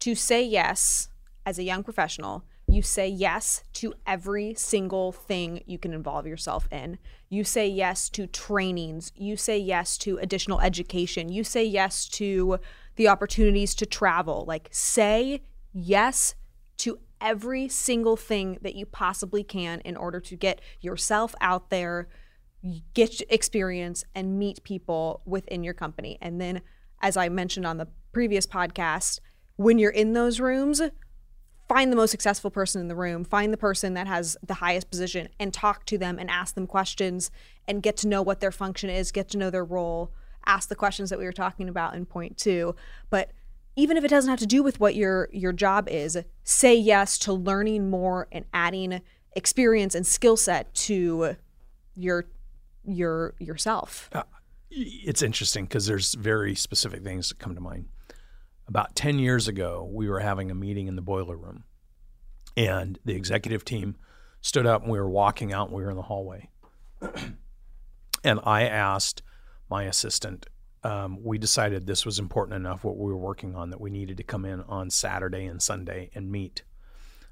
to 0.00 0.14
say 0.14 0.44
yes 0.44 1.08
as 1.46 1.58
a 1.58 1.62
young 1.62 1.82
professional, 1.82 2.44
you 2.74 2.82
say 2.82 3.08
yes 3.08 3.62
to 3.74 3.94
every 4.06 4.54
single 4.54 5.12
thing 5.12 5.62
you 5.66 5.78
can 5.78 5.92
involve 5.92 6.26
yourself 6.26 6.66
in. 6.70 6.98
You 7.28 7.44
say 7.44 7.68
yes 7.68 8.08
to 8.10 8.26
trainings. 8.26 9.12
You 9.14 9.36
say 9.36 9.58
yes 9.58 9.96
to 9.98 10.18
additional 10.18 10.60
education. 10.60 11.28
You 11.30 11.44
say 11.44 11.64
yes 11.64 12.08
to 12.10 12.58
the 12.96 13.08
opportunities 13.08 13.74
to 13.76 13.86
travel. 13.86 14.44
Like, 14.46 14.68
say 14.70 15.42
yes 15.72 16.34
to 16.78 16.98
every 17.20 17.68
single 17.68 18.16
thing 18.16 18.58
that 18.62 18.74
you 18.74 18.86
possibly 18.86 19.42
can 19.42 19.80
in 19.80 19.96
order 19.96 20.20
to 20.20 20.36
get 20.36 20.60
yourself 20.80 21.34
out 21.40 21.70
there, 21.70 22.08
get 22.92 23.20
experience, 23.30 24.04
and 24.14 24.38
meet 24.38 24.62
people 24.64 25.22
within 25.24 25.64
your 25.64 25.74
company. 25.74 26.18
And 26.20 26.40
then, 26.40 26.62
as 27.00 27.16
I 27.16 27.28
mentioned 27.28 27.66
on 27.66 27.78
the 27.78 27.88
previous 28.12 28.46
podcast, 28.46 29.20
when 29.56 29.78
you're 29.78 29.90
in 29.90 30.12
those 30.12 30.40
rooms, 30.40 30.82
find 31.68 31.90
the 31.90 31.96
most 31.96 32.10
successful 32.10 32.50
person 32.50 32.80
in 32.80 32.88
the 32.88 32.94
room, 32.94 33.24
find 33.24 33.52
the 33.52 33.58
person 33.58 33.94
that 33.94 34.06
has 34.06 34.36
the 34.46 34.54
highest 34.54 34.90
position 34.90 35.28
and 35.38 35.52
talk 35.52 35.84
to 35.86 35.98
them 35.98 36.18
and 36.18 36.30
ask 36.30 36.54
them 36.54 36.66
questions 36.66 37.30
and 37.66 37.82
get 37.82 37.96
to 37.98 38.08
know 38.08 38.22
what 38.22 38.40
their 38.40 38.52
function 38.52 38.90
is, 38.90 39.10
get 39.10 39.28
to 39.30 39.38
know 39.38 39.50
their 39.50 39.64
role, 39.64 40.12
ask 40.46 40.68
the 40.68 40.76
questions 40.76 41.10
that 41.10 41.18
we 41.18 41.24
were 41.24 41.32
talking 41.32 41.68
about 41.68 41.94
in 41.94 42.04
point 42.04 42.36
2. 42.36 42.74
But 43.10 43.30
even 43.76 43.96
if 43.96 44.04
it 44.04 44.08
doesn't 44.08 44.30
have 44.30 44.38
to 44.38 44.46
do 44.46 44.62
with 44.62 44.78
what 44.78 44.94
your 44.94 45.28
your 45.32 45.52
job 45.52 45.88
is, 45.88 46.18
say 46.44 46.74
yes 46.74 47.18
to 47.18 47.32
learning 47.32 47.90
more 47.90 48.28
and 48.30 48.44
adding 48.52 49.00
experience 49.34 49.94
and 49.94 50.06
skill 50.06 50.36
set 50.36 50.72
to 50.74 51.36
your 51.96 52.26
your 52.84 53.34
yourself. 53.38 54.10
Uh, 54.12 54.22
it's 54.70 55.22
interesting 55.22 55.64
because 55.64 55.86
there's 55.86 56.14
very 56.14 56.54
specific 56.54 57.02
things 57.02 57.30
that 57.30 57.38
come 57.38 57.54
to 57.54 57.60
mind 57.60 57.86
about 58.66 58.94
10 58.94 59.18
years 59.18 59.48
ago, 59.48 59.88
we 59.90 60.08
were 60.08 60.20
having 60.20 60.50
a 60.50 60.54
meeting 60.54 60.86
in 60.86 60.96
the 60.96 61.02
boiler 61.02 61.36
room, 61.36 61.64
and 62.56 62.98
the 63.04 63.14
executive 63.14 63.64
team 63.64 63.96
stood 64.40 64.66
up 64.66 64.82
and 64.82 64.92
we 64.92 64.98
were 64.98 65.08
walking 65.08 65.52
out 65.52 65.68
and 65.68 65.76
we 65.76 65.82
were 65.82 65.90
in 65.90 65.96
the 65.96 66.02
hallway. 66.02 66.50
and 68.24 68.40
I 68.44 68.64
asked 68.64 69.22
my 69.70 69.84
assistant, 69.84 70.46
um, 70.82 71.22
we 71.22 71.38
decided 71.38 71.86
this 71.86 72.04
was 72.04 72.18
important 72.18 72.56
enough 72.56 72.84
what 72.84 72.98
we 72.98 73.10
were 73.10 73.16
working 73.16 73.54
on 73.56 73.70
that 73.70 73.80
we 73.80 73.90
needed 73.90 74.18
to 74.18 74.22
come 74.22 74.44
in 74.44 74.60
on 74.62 74.90
Saturday 74.90 75.46
and 75.46 75.62
Sunday 75.62 76.10
and 76.14 76.30
meet. 76.30 76.62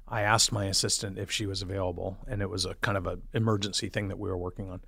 I 0.07 0.21
asked 0.21 0.51
my 0.51 0.65
assistant 0.65 1.19
if 1.19 1.31
she 1.31 1.45
was 1.45 1.61
available, 1.61 2.17
and 2.27 2.41
it 2.41 2.49
was 2.49 2.65
a 2.65 2.73
kind 2.75 2.97
of 2.97 3.07
an 3.07 3.21
emergency 3.33 3.89
thing 3.89 4.07
that 4.09 4.19
we 4.19 4.29
were 4.29 4.37
working 4.37 4.69
on. 4.69 4.81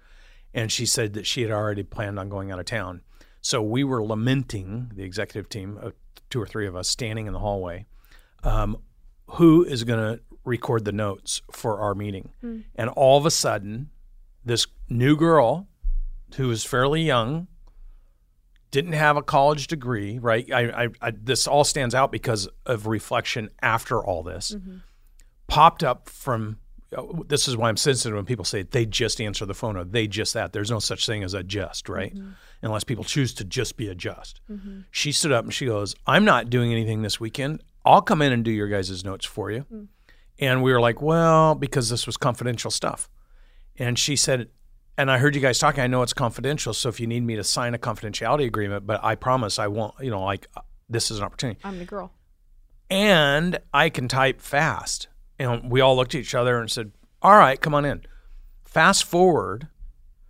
And 0.53 0.71
she 0.71 0.85
said 0.85 1.13
that 1.13 1.27
she 1.27 1.43
had 1.43 1.51
already 1.51 1.83
planned 1.83 2.19
on 2.19 2.27
going 2.27 2.51
out 2.51 2.59
of 2.59 2.65
town. 2.65 3.01
So 3.41 3.61
we 3.61 3.83
were 3.83 4.03
lamenting 4.03 4.91
the 4.95 5.03
executive 5.03 5.47
team, 5.47 5.79
two 6.29 6.41
or 6.41 6.45
three 6.45 6.67
of 6.67 6.75
us 6.75 6.89
standing 6.89 7.27
in 7.27 7.33
the 7.33 7.39
hallway. 7.39 7.85
Um, 8.43 8.77
who 9.31 9.63
is 9.63 9.83
going 9.83 9.99
to 9.99 10.21
record 10.43 10.85
the 10.85 10.91
notes 10.91 11.41
for 11.51 11.79
our 11.79 11.95
meeting? 11.95 12.29
Mm. 12.43 12.63
And 12.75 12.89
all 12.91 13.17
of 13.17 13.25
a 13.25 13.31
sudden, 13.31 13.89
this 14.43 14.67
new 14.89 15.15
girl 15.15 15.67
who 16.35 16.47
was 16.47 16.63
fairly 16.63 17.01
young, 17.01 17.47
didn't 18.71 18.93
have 18.93 19.15
a 19.15 19.23
college 19.23 19.67
degree, 19.67 20.19
right? 20.19 20.51
I, 20.51 20.83
I, 20.83 20.87
I, 21.01 21.11
this 21.11 21.47
all 21.47 21.63
stands 21.63 21.95
out 21.95 22.11
because 22.11 22.49
of 22.65 22.87
reflection 22.87 23.49
after 23.61 24.03
all 24.03 24.21
this. 24.21 24.51
Mm-hmm. 24.51 24.77
Popped 25.47 25.81
up 25.81 26.09
from 26.09 26.57
this 27.27 27.47
is 27.47 27.57
why 27.57 27.69
I'm 27.69 27.77
sensitive 27.77 28.15
when 28.15 28.25
people 28.25 28.45
say 28.45 28.63
they 28.63 28.85
just 28.85 29.19
answer 29.19 29.45
the 29.45 29.53
phone 29.53 29.75
or 29.75 29.83
they 29.83 30.07
just 30.07 30.33
that. 30.33 30.53
There's 30.53 30.71
no 30.71 30.79
such 30.79 31.05
thing 31.05 31.23
as 31.23 31.33
a 31.33 31.43
just, 31.43 31.89
right? 31.89 32.15
Mm-hmm. 32.15 32.29
Unless 32.61 32.83
people 32.83 33.03
choose 33.03 33.33
to 33.35 33.43
just 33.43 33.77
be 33.77 33.89
a 33.89 33.95
just. 33.95 34.41
Mm-hmm. 34.49 34.81
She 34.91 35.11
stood 35.11 35.31
up 35.31 35.43
and 35.43 35.53
she 35.53 35.65
goes, 35.65 35.95
I'm 36.07 36.25
not 36.25 36.49
doing 36.49 36.71
anything 36.71 37.01
this 37.01 37.19
weekend. 37.19 37.63
I'll 37.83 38.01
come 38.01 38.21
in 38.21 38.31
and 38.31 38.43
do 38.43 38.51
your 38.51 38.67
guys' 38.67 39.03
notes 39.03 39.25
for 39.25 39.51
you. 39.51 39.65
Mm. 39.71 39.87
And 40.39 40.63
we 40.63 40.71
were 40.71 40.81
like, 40.81 41.01
well, 41.01 41.55
because 41.55 41.89
this 41.89 42.05
was 42.05 42.17
confidential 42.17 42.71
stuff. 42.71 43.09
And 43.77 43.97
she 43.97 44.15
said, 44.15 44.49
and 44.97 45.11
I 45.11 45.17
heard 45.17 45.35
you 45.35 45.41
guys 45.41 45.59
talking. 45.59 45.83
I 45.83 45.87
know 45.87 46.01
it's 46.01 46.13
confidential. 46.13 46.73
So 46.73 46.89
if 46.89 46.99
you 46.99 47.07
need 47.07 47.23
me 47.23 47.35
to 47.35 47.43
sign 47.43 47.73
a 47.73 47.77
confidentiality 47.77 48.45
agreement, 48.45 48.87
but 48.87 49.03
I 49.03 49.15
promise 49.15 49.59
I 49.59 49.67
won't, 49.67 49.93
you 49.99 50.09
know, 50.09 50.23
like 50.23 50.47
this 50.89 51.11
is 51.11 51.19
an 51.19 51.25
opportunity. 51.25 51.59
I'm 51.63 51.79
the 51.79 51.85
girl. 51.85 52.13
And 52.89 53.59
I 53.73 53.89
can 53.89 54.07
type 54.07 54.41
fast. 54.41 55.07
And 55.39 55.69
we 55.69 55.81
all 55.81 55.95
looked 55.95 56.15
at 56.15 56.21
each 56.21 56.35
other 56.35 56.59
and 56.59 56.69
said, 56.69 56.91
All 57.21 57.37
right, 57.37 57.59
come 57.59 57.73
on 57.73 57.85
in. 57.85 58.03
Fast 58.63 59.03
forward 59.03 59.67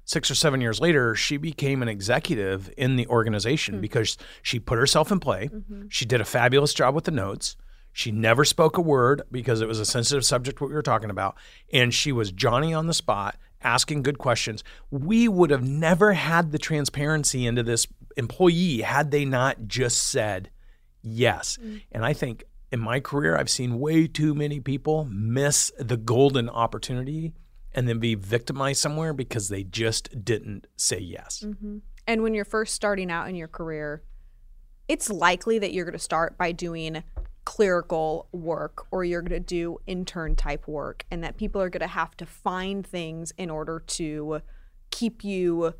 six 0.05 0.29
or 0.29 0.35
seven 0.35 0.61
years 0.61 0.79
later, 0.79 1.15
she 1.15 1.37
became 1.37 1.81
an 1.81 1.89
executive 1.89 2.71
in 2.77 2.95
the 2.95 3.07
organization 3.07 3.75
hmm. 3.75 3.81
because 3.81 4.17
she 4.41 4.59
put 4.59 4.77
herself 4.77 5.11
in 5.11 5.19
play. 5.19 5.47
Mm-hmm. 5.47 5.87
She 5.89 6.05
did 6.05 6.21
a 6.21 6.25
fabulous 6.25 6.73
job 6.73 6.95
with 6.95 7.05
the 7.05 7.11
notes. 7.11 7.57
She 7.91 8.11
never 8.11 8.43
spoke 8.43 8.77
a 8.77 8.81
word 8.81 9.21
because 9.31 9.61
it 9.61 9.67
was 9.67 9.79
a 9.79 9.85
sensitive 9.85 10.25
subject, 10.25 10.59
what 10.59 10.67
we 10.67 10.73
were 10.73 10.81
talking 10.81 11.09
about. 11.09 11.37
And 11.71 11.93
she 11.93 12.11
was 12.11 12.31
Johnny 12.31 12.73
on 12.73 12.87
the 12.87 12.93
spot, 12.93 13.37
asking 13.61 14.03
good 14.03 14.17
questions. 14.17 14.65
We 14.91 15.29
would 15.29 15.49
have 15.49 15.63
never 15.63 16.11
had 16.11 16.51
the 16.51 16.57
transparency 16.57 17.47
into 17.47 17.63
this 17.63 17.87
employee 18.17 18.81
had 18.81 19.11
they 19.11 19.23
not 19.23 19.67
just 19.67 20.09
said 20.09 20.49
yes. 21.01 21.57
Mm. 21.63 21.81
And 21.93 22.05
I 22.05 22.11
think 22.11 22.43
in 22.71 22.79
my 22.79 22.99
career, 22.99 23.37
I've 23.37 23.49
seen 23.49 23.79
way 23.79 24.07
too 24.07 24.33
many 24.33 24.59
people 24.59 25.05
miss 25.05 25.71
the 25.77 25.97
golden 25.97 26.49
opportunity 26.49 27.33
and 27.73 27.87
then 27.87 27.99
be 27.99 28.15
victimized 28.15 28.81
somewhere 28.81 29.13
because 29.13 29.49
they 29.49 29.63
just 29.63 30.23
didn't 30.23 30.67
say 30.75 30.99
yes. 30.99 31.43
Mm-hmm. 31.45 31.77
And 32.07 32.23
when 32.23 32.33
you're 32.33 32.45
first 32.45 32.73
starting 32.73 33.11
out 33.11 33.27
in 33.27 33.35
your 33.35 33.47
career, 33.47 34.03
it's 34.87 35.09
likely 35.09 35.59
that 35.59 35.73
you're 35.73 35.85
going 35.85 35.93
to 35.93 35.99
start 35.99 36.37
by 36.37 36.51
doing 36.51 37.03
clerical 37.43 38.27
work 38.31 38.87
or 38.91 39.03
you're 39.03 39.21
going 39.21 39.31
to 39.31 39.39
do 39.39 39.77
intern 39.85 40.35
type 40.35 40.67
work 40.67 41.05
and 41.11 41.23
that 41.23 41.37
people 41.37 41.61
are 41.61 41.69
going 41.69 41.81
to 41.81 41.87
have 41.87 42.15
to 42.17 42.25
find 42.25 42.85
things 42.85 43.33
in 43.37 43.49
order 43.49 43.83
to 43.85 44.41
keep 44.89 45.23
you 45.23 45.73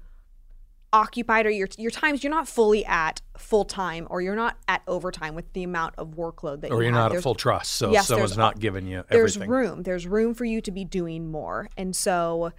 occupied 0.94 1.46
or 1.46 1.50
your 1.50 1.68
your 1.78 1.92
times 1.92 2.24
you're 2.24 2.32
not 2.32 2.48
fully 2.48 2.86
at 2.86 3.22
full 3.38 3.66
time 3.66 4.08
or 4.10 4.22
you're 4.22 4.36
not 4.36 4.58
at 4.68 4.82
overtime 4.88 5.36
with 5.36 5.52
the 5.54 5.64
amount 5.64 5.94
of 5.98 6.10
workload 6.12 6.62
that 6.62 6.72
Or 6.72 6.76
you 6.82 6.84
you're 6.90 6.94
have. 6.94 6.94
not 6.94 7.10
There's- 7.10 7.22
at 7.22 7.24
full 7.24 7.36
trust, 7.36 7.72
so 7.74 7.92
Yes, 7.92 8.08
someone's 8.08 8.38
not 8.38 8.60
giving 8.60 8.88
you 8.88 9.04
there's 9.10 9.38
room. 9.38 9.84
There's 9.84 10.08
room 10.08 10.34
for 10.34 10.46
you 10.46 10.62
to 10.62 10.72
be 10.72 10.86
doing 10.86 11.30
more. 11.30 11.68
And 11.78 11.96
so 11.96 12.52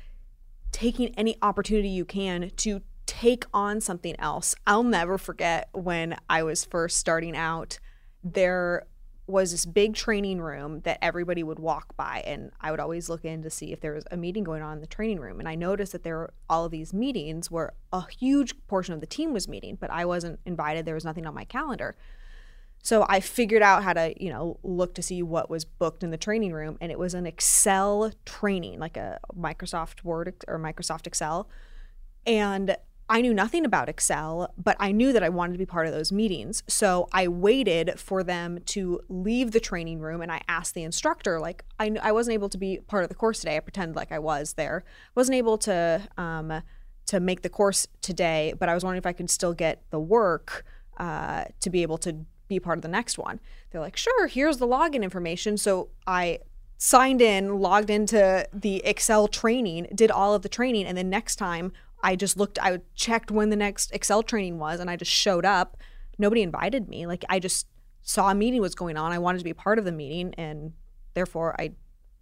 taking 0.72 1.14
any 1.16 1.36
opportunity 1.40 1.88
you 1.88 2.04
can 2.04 2.50
to 2.56 2.82
take 3.06 3.44
on 3.54 3.80
something 3.80 4.14
else. 4.18 4.54
I'll 4.66 4.82
never 4.82 5.16
forget 5.16 5.68
when 5.72 6.16
i 6.28 6.42
was 6.42 6.64
first 6.64 6.96
starting 6.98 7.36
out 7.36 7.78
there 8.24 8.86
was 9.26 9.50
this 9.50 9.66
big 9.66 9.94
training 9.94 10.40
room 10.40 10.80
that 10.82 10.98
everybody 11.02 11.42
would 11.42 11.58
walk 11.58 11.96
by 11.96 12.22
and 12.24 12.52
i 12.60 12.70
would 12.70 12.78
always 12.78 13.08
look 13.08 13.24
in 13.24 13.42
to 13.42 13.50
see 13.50 13.72
if 13.72 13.80
there 13.80 13.92
was 13.92 14.04
a 14.10 14.16
meeting 14.16 14.44
going 14.44 14.62
on 14.62 14.74
in 14.74 14.80
the 14.80 14.86
training 14.86 15.20
room. 15.20 15.40
And 15.40 15.48
i 15.48 15.54
noticed 15.54 15.92
that 15.92 16.04
there 16.04 16.16
were 16.16 16.34
all 16.48 16.64
of 16.64 16.70
these 16.70 16.94
meetings 16.94 17.50
where 17.50 17.72
a 17.92 18.04
huge 18.18 18.54
portion 18.68 18.94
of 18.94 19.00
the 19.00 19.06
team 19.06 19.32
was 19.32 19.48
meeting 19.48 19.76
but 19.80 19.90
i 19.90 20.04
wasn't 20.04 20.38
invited. 20.46 20.84
There 20.84 20.94
was 20.94 21.04
nothing 21.04 21.26
on 21.26 21.34
my 21.34 21.44
calendar. 21.44 21.96
So 22.86 23.04
I 23.08 23.18
figured 23.18 23.62
out 23.62 23.82
how 23.82 23.94
to, 23.94 24.14
you 24.22 24.30
know, 24.30 24.60
look 24.62 24.94
to 24.94 25.02
see 25.02 25.20
what 25.20 25.50
was 25.50 25.64
booked 25.64 26.04
in 26.04 26.12
the 26.12 26.16
training 26.16 26.52
room, 26.52 26.78
and 26.80 26.92
it 26.92 26.98
was 27.00 27.14
an 27.14 27.26
Excel 27.26 28.12
training, 28.24 28.78
like 28.78 28.96
a 28.96 29.18
Microsoft 29.36 30.04
Word 30.04 30.32
or 30.46 30.56
Microsoft 30.56 31.08
Excel. 31.08 31.48
And 32.24 32.76
I 33.08 33.20
knew 33.20 33.32
nothing 33.32 33.64
about 33.64 33.88
Excel, 33.88 34.52
but 34.56 34.76
I 34.80 34.90
knew 34.90 35.12
that 35.12 35.22
I 35.22 35.28
wanted 35.28 35.52
to 35.52 35.58
be 35.58 35.66
part 35.66 35.86
of 35.86 35.92
those 35.92 36.10
meetings. 36.10 36.62
So 36.66 37.08
I 37.12 37.28
waited 37.28 38.00
for 38.00 38.24
them 38.24 38.58
to 38.66 39.00
leave 39.08 39.52
the 39.52 39.60
training 39.60 40.00
room, 40.00 40.20
and 40.20 40.32
I 40.32 40.42
asked 40.48 40.74
the 40.74 40.82
instructor, 40.82 41.38
like, 41.38 41.64
I, 41.78 41.96
I 42.02 42.10
wasn't 42.10 42.34
able 42.34 42.48
to 42.48 42.58
be 42.58 42.78
part 42.78 43.04
of 43.04 43.08
the 43.08 43.14
course 43.14 43.38
today. 43.38 43.56
I 43.56 43.60
pretended 43.60 43.94
like 43.94 44.10
I 44.10 44.18
was 44.18 44.54
there. 44.54 44.84
wasn't 45.14 45.36
able 45.36 45.56
to 45.58 46.08
um, 46.16 46.62
to 47.06 47.20
make 47.20 47.42
the 47.42 47.48
course 47.48 47.86
today, 48.02 48.52
but 48.58 48.68
I 48.68 48.74
was 48.74 48.82
wondering 48.82 48.98
if 48.98 49.06
I 49.06 49.12
could 49.12 49.30
still 49.30 49.54
get 49.54 49.82
the 49.90 50.00
work 50.00 50.64
uh, 50.96 51.44
to 51.60 51.70
be 51.70 51.82
able 51.82 51.98
to 51.98 52.24
be 52.48 52.58
part 52.58 52.78
of 52.78 52.82
the 52.82 52.88
next 52.88 53.16
one. 53.18 53.38
They're 53.70 53.80
like, 53.80 53.96
sure, 53.96 54.26
here's 54.26 54.58
the 54.58 54.66
login 54.66 55.02
information. 55.04 55.56
So 55.56 55.90
I 56.06 56.40
signed 56.78 57.22
in, 57.22 57.60
logged 57.60 57.90
into 57.90 58.46
the 58.52 58.84
Excel 58.84 59.28
training, 59.28 59.86
did 59.94 60.10
all 60.10 60.34
of 60.34 60.42
the 60.42 60.48
training, 60.48 60.86
and 60.86 60.98
then 60.98 61.08
next 61.08 61.36
time 61.36 61.72
I 62.02 62.16
just 62.16 62.36
looked, 62.36 62.58
I 62.60 62.80
checked 62.94 63.30
when 63.30 63.50
the 63.50 63.56
next 63.56 63.92
Excel 63.92 64.22
training 64.22 64.58
was, 64.58 64.80
and 64.80 64.90
I 64.90 64.96
just 64.96 65.10
showed 65.10 65.44
up. 65.44 65.76
Nobody 66.18 66.42
invited 66.42 66.88
me. 66.88 67.06
Like 67.06 67.24
I 67.28 67.38
just 67.38 67.66
saw 68.02 68.30
a 68.30 68.34
meeting 68.34 68.60
was 68.60 68.74
going 68.74 68.96
on. 68.96 69.12
I 69.12 69.18
wanted 69.18 69.38
to 69.38 69.44
be 69.44 69.52
part 69.52 69.78
of 69.78 69.84
the 69.84 69.92
meeting, 69.92 70.34
and 70.38 70.72
therefore 71.14 71.54
I 71.60 71.72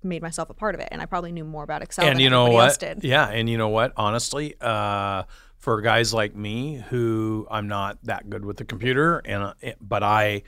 made 0.02 0.22
myself 0.22 0.50
a 0.50 0.54
part 0.54 0.74
of 0.74 0.80
it. 0.80 0.88
And 0.90 1.00
I 1.00 1.06
probably 1.06 1.32
knew 1.32 1.44
more 1.44 1.62
about 1.62 1.82
Excel 1.82 2.04
and 2.04 2.16
than 2.16 2.20
you 2.20 2.30
know 2.30 2.50
what? 2.50 2.78
did. 2.78 3.04
Yeah, 3.04 3.28
and 3.28 3.48
you 3.48 3.58
know 3.58 3.68
what? 3.68 3.92
Honestly, 3.96 4.54
uh, 4.60 5.24
for 5.56 5.80
guys 5.80 6.12
like 6.12 6.37
me 6.37 6.82
who 6.90 7.46
I'm 7.50 7.68
not 7.68 7.98
that 8.04 8.28
good 8.28 8.44
with 8.44 8.58
the 8.58 8.64
computer, 8.64 9.22
and 9.24 9.42
uh, 9.42 9.54
but 9.80 10.02
I, 10.02 10.42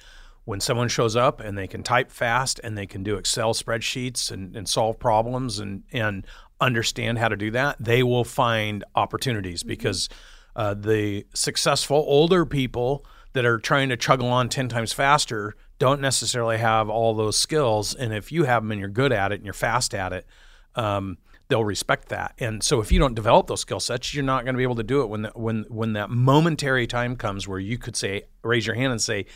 when 0.44 0.60
someone 0.60 0.88
shows 0.88 1.16
up 1.16 1.40
and 1.40 1.56
they 1.56 1.66
can 1.66 1.82
type 1.82 2.10
fast 2.10 2.60
and 2.62 2.76
they 2.76 2.86
can 2.86 3.02
do 3.02 3.16
Excel 3.16 3.54
spreadsheets 3.54 4.30
and, 4.30 4.56
and 4.56 4.68
solve 4.68 4.98
problems 4.98 5.58
and 5.58 5.84
and 5.92 6.26
understand 6.60 7.18
how 7.18 7.28
to 7.28 7.36
do 7.36 7.50
that, 7.52 7.76
they 7.78 8.02
will 8.02 8.24
find 8.24 8.84
opportunities 8.94 9.62
because 9.62 10.08
uh, 10.54 10.74
the 10.74 11.26
successful 11.34 12.04
older 12.06 12.46
people 12.46 13.04
that 13.34 13.44
are 13.44 13.58
trying 13.58 13.90
to 13.90 13.96
chug 13.96 14.20
along 14.20 14.48
10 14.48 14.68
times 14.68 14.92
faster 14.92 15.54
don't 15.78 16.00
necessarily 16.00 16.56
have 16.56 16.88
all 16.88 17.14
those 17.14 17.36
skills. 17.36 17.94
And 17.94 18.14
if 18.14 18.32
you 18.32 18.44
have 18.44 18.62
them 18.62 18.72
and 18.72 18.80
you're 18.80 18.88
good 18.88 19.12
at 19.12 19.32
it 19.32 19.36
and 19.36 19.44
you're 19.44 19.52
fast 19.52 19.94
at 19.94 20.12
it, 20.14 20.26
um, 20.74 21.18
they'll 21.48 21.64
respect 21.64 22.08
that. 22.08 22.34
And 22.38 22.62
so 22.62 22.80
if 22.80 22.90
you 22.90 22.98
don't 22.98 23.14
develop 23.14 23.46
those 23.46 23.60
skill 23.60 23.80
sets, 23.80 24.14
you're 24.14 24.24
not 24.24 24.44
going 24.44 24.54
to 24.54 24.58
be 24.58 24.62
able 24.62 24.76
to 24.76 24.82
do 24.82 25.02
it 25.02 25.08
when 25.08 25.22
the, 25.22 25.32
when 25.34 25.64
when 25.68 25.92
that 25.92 26.10
momentary 26.10 26.86
time 26.86 27.16
comes 27.16 27.46
where 27.46 27.58
you 27.58 27.78
could 27.78 27.96
say 27.96 28.22
raise 28.42 28.66
your 28.66 28.74
hand 28.74 28.92
and 28.92 29.00
say 29.00 29.26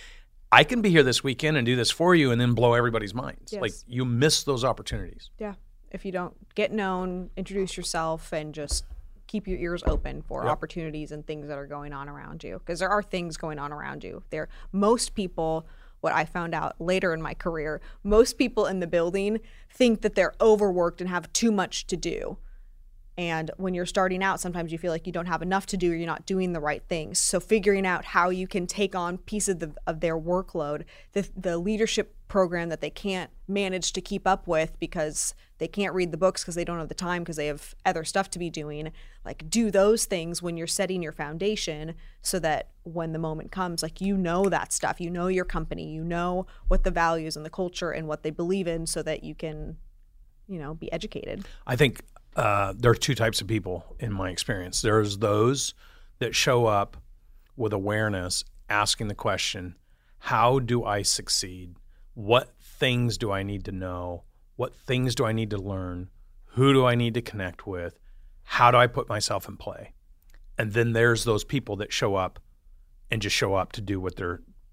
I 0.52 0.64
can 0.64 0.82
be 0.82 0.90
here 0.90 1.02
this 1.02 1.22
weekend 1.22 1.56
and 1.56 1.64
do 1.64 1.76
this 1.76 1.90
for 1.90 2.14
you 2.14 2.32
and 2.32 2.40
then 2.40 2.54
blow 2.54 2.74
everybody's 2.74 3.14
minds. 3.14 3.52
Yes. 3.52 3.62
Like 3.62 3.72
you 3.86 4.04
miss 4.04 4.42
those 4.42 4.64
opportunities. 4.64 5.30
Yeah. 5.38 5.54
If 5.90 6.04
you 6.04 6.12
don't 6.12 6.34
get 6.54 6.72
known, 6.72 7.30
introduce 7.36 7.76
yourself 7.76 8.32
and 8.32 8.54
just 8.54 8.84
keep 9.26 9.46
your 9.46 9.58
ears 9.58 9.82
open 9.86 10.22
for 10.22 10.48
opportunities 10.48 11.12
and 11.12 11.24
things 11.24 11.46
that 11.48 11.56
are 11.56 11.66
going 11.66 11.92
on 11.92 12.08
around 12.08 12.42
you 12.42 12.58
because 12.58 12.80
there 12.80 12.88
are 12.88 13.02
things 13.02 13.36
going 13.36 13.58
on 13.58 13.72
around 13.72 14.02
you. 14.02 14.22
There 14.30 14.48
most 14.72 15.14
people 15.14 15.66
what 16.00 16.12
I 16.12 16.24
found 16.24 16.54
out 16.54 16.80
later 16.80 17.12
in 17.12 17.20
my 17.22 17.34
career, 17.34 17.80
most 18.02 18.38
people 18.38 18.66
in 18.66 18.80
the 18.80 18.86
building 18.86 19.38
think 19.70 20.00
that 20.00 20.14
they're 20.14 20.34
overworked 20.40 21.00
and 21.00 21.10
have 21.10 21.32
too 21.32 21.52
much 21.52 21.86
to 21.88 21.96
do. 21.96 22.38
And 23.20 23.50
when 23.58 23.74
you're 23.74 23.84
starting 23.84 24.24
out, 24.24 24.40
sometimes 24.40 24.72
you 24.72 24.78
feel 24.78 24.90
like 24.90 25.06
you 25.06 25.12
don't 25.12 25.26
have 25.26 25.42
enough 25.42 25.66
to 25.66 25.76
do 25.76 25.92
or 25.92 25.94
you're 25.94 26.06
not 26.06 26.24
doing 26.24 26.54
the 26.54 26.58
right 26.58 26.82
things. 26.88 27.18
So 27.18 27.38
figuring 27.38 27.86
out 27.86 28.06
how 28.06 28.30
you 28.30 28.48
can 28.48 28.66
take 28.66 28.94
on 28.94 29.18
pieces 29.18 29.62
of, 29.62 29.76
of 29.86 30.00
their 30.00 30.18
workload, 30.18 30.84
the, 31.12 31.28
the 31.36 31.58
leadership 31.58 32.16
program 32.28 32.70
that 32.70 32.80
they 32.80 32.88
can't 32.88 33.30
manage 33.46 33.92
to 33.92 34.00
keep 34.00 34.26
up 34.26 34.46
with 34.46 34.80
because 34.80 35.34
they 35.58 35.68
can't 35.68 35.92
read 35.92 36.12
the 36.12 36.16
books 36.16 36.42
because 36.42 36.54
they 36.54 36.64
don't 36.64 36.78
have 36.78 36.88
the 36.88 36.94
time 36.94 37.22
because 37.22 37.36
they 37.36 37.48
have 37.48 37.74
other 37.84 38.04
stuff 38.04 38.30
to 38.30 38.38
be 38.38 38.48
doing. 38.48 38.90
Like 39.22 39.50
do 39.50 39.70
those 39.70 40.06
things 40.06 40.40
when 40.40 40.56
you're 40.56 40.66
setting 40.66 41.02
your 41.02 41.12
foundation 41.12 41.96
so 42.22 42.38
that 42.38 42.70
when 42.84 43.12
the 43.12 43.18
moment 43.18 43.52
comes, 43.52 43.82
like 43.82 44.00
you 44.00 44.16
know 44.16 44.48
that 44.48 44.72
stuff, 44.72 44.98
you 44.98 45.10
know 45.10 45.26
your 45.26 45.44
company, 45.44 45.92
you 45.92 46.02
know 46.02 46.46
what 46.68 46.84
the 46.84 46.90
values 46.90 47.36
and 47.36 47.44
the 47.44 47.50
culture 47.50 47.90
and 47.90 48.08
what 48.08 48.22
they 48.22 48.30
believe 48.30 48.66
in 48.66 48.86
so 48.86 49.02
that 49.02 49.22
you 49.22 49.34
can, 49.34 49.76
you 50.48 50.58
know, 50.58 50.72
be 50.72 50.90
educated. 50.90 51.44
I 51.66 51.76
think 51.76 52.00
uh, 52.36 52.74
there 52.76 52.90
are 52.90 52.96
two 52.96 53.14
types 53.14 53.40
of 53.40 53.46
people 53.46 53.96
in 53.98 54.12
my 54.12 54.30
experience. 54.30 54.82
There's 54.82 55.18
those 55.18 55.74
that 56.18 56.34
show 56.34 56.66
up 56.66 56.96
with 57.56 57.72
awareness, 57.72 58.44
asking 58.68 59.08
the 59.08 59.14
question, 59.14 59.76
How 60.18 60.58
do 60.58 60.84
I 60.84 61.02
succeed? 61.02 61.76
What 62.14 62.54
things 62.60 63.18
do 63.18 63.32
I 63.32 63.42
need 63.42 63.64
to 63.64 63.72
know? 63.72 64.24
What 64.56 64.74
things 64.74 65.14
do 65.14 65.24
I 65.24 65.32
need 65.32 65.50
to 65.50 65.58
learn? 65.58 66.10
Who 66.54 66.72
do 66.72 66.84
I 66.84 66.94
need 66.94 67.14
to 67.14 67.22
connect 67.22 67.66
with? 67.66 67.98
How 68.42 68.70
do 68.70 68.76
I 68.76 68.86
put 68.86 69.08
myself 69.08 69.48
in 69.48 69.56
play? 69.56 69.92
And 70.58 70.72
then 70.72 70.92
there's 70.92 71.24
those 71.24 71.44
people 71.44 71.76
that 71.76 71.92
show 71.92 72.16
up 72.16 72.40
and 73.10 73.22
just 73.22 73.34
show 73.34 73.54
up 73.54 73.72
to 73.72 73.80
do 73.80 74.00
what 74.00 74.16
they 74.16 74.24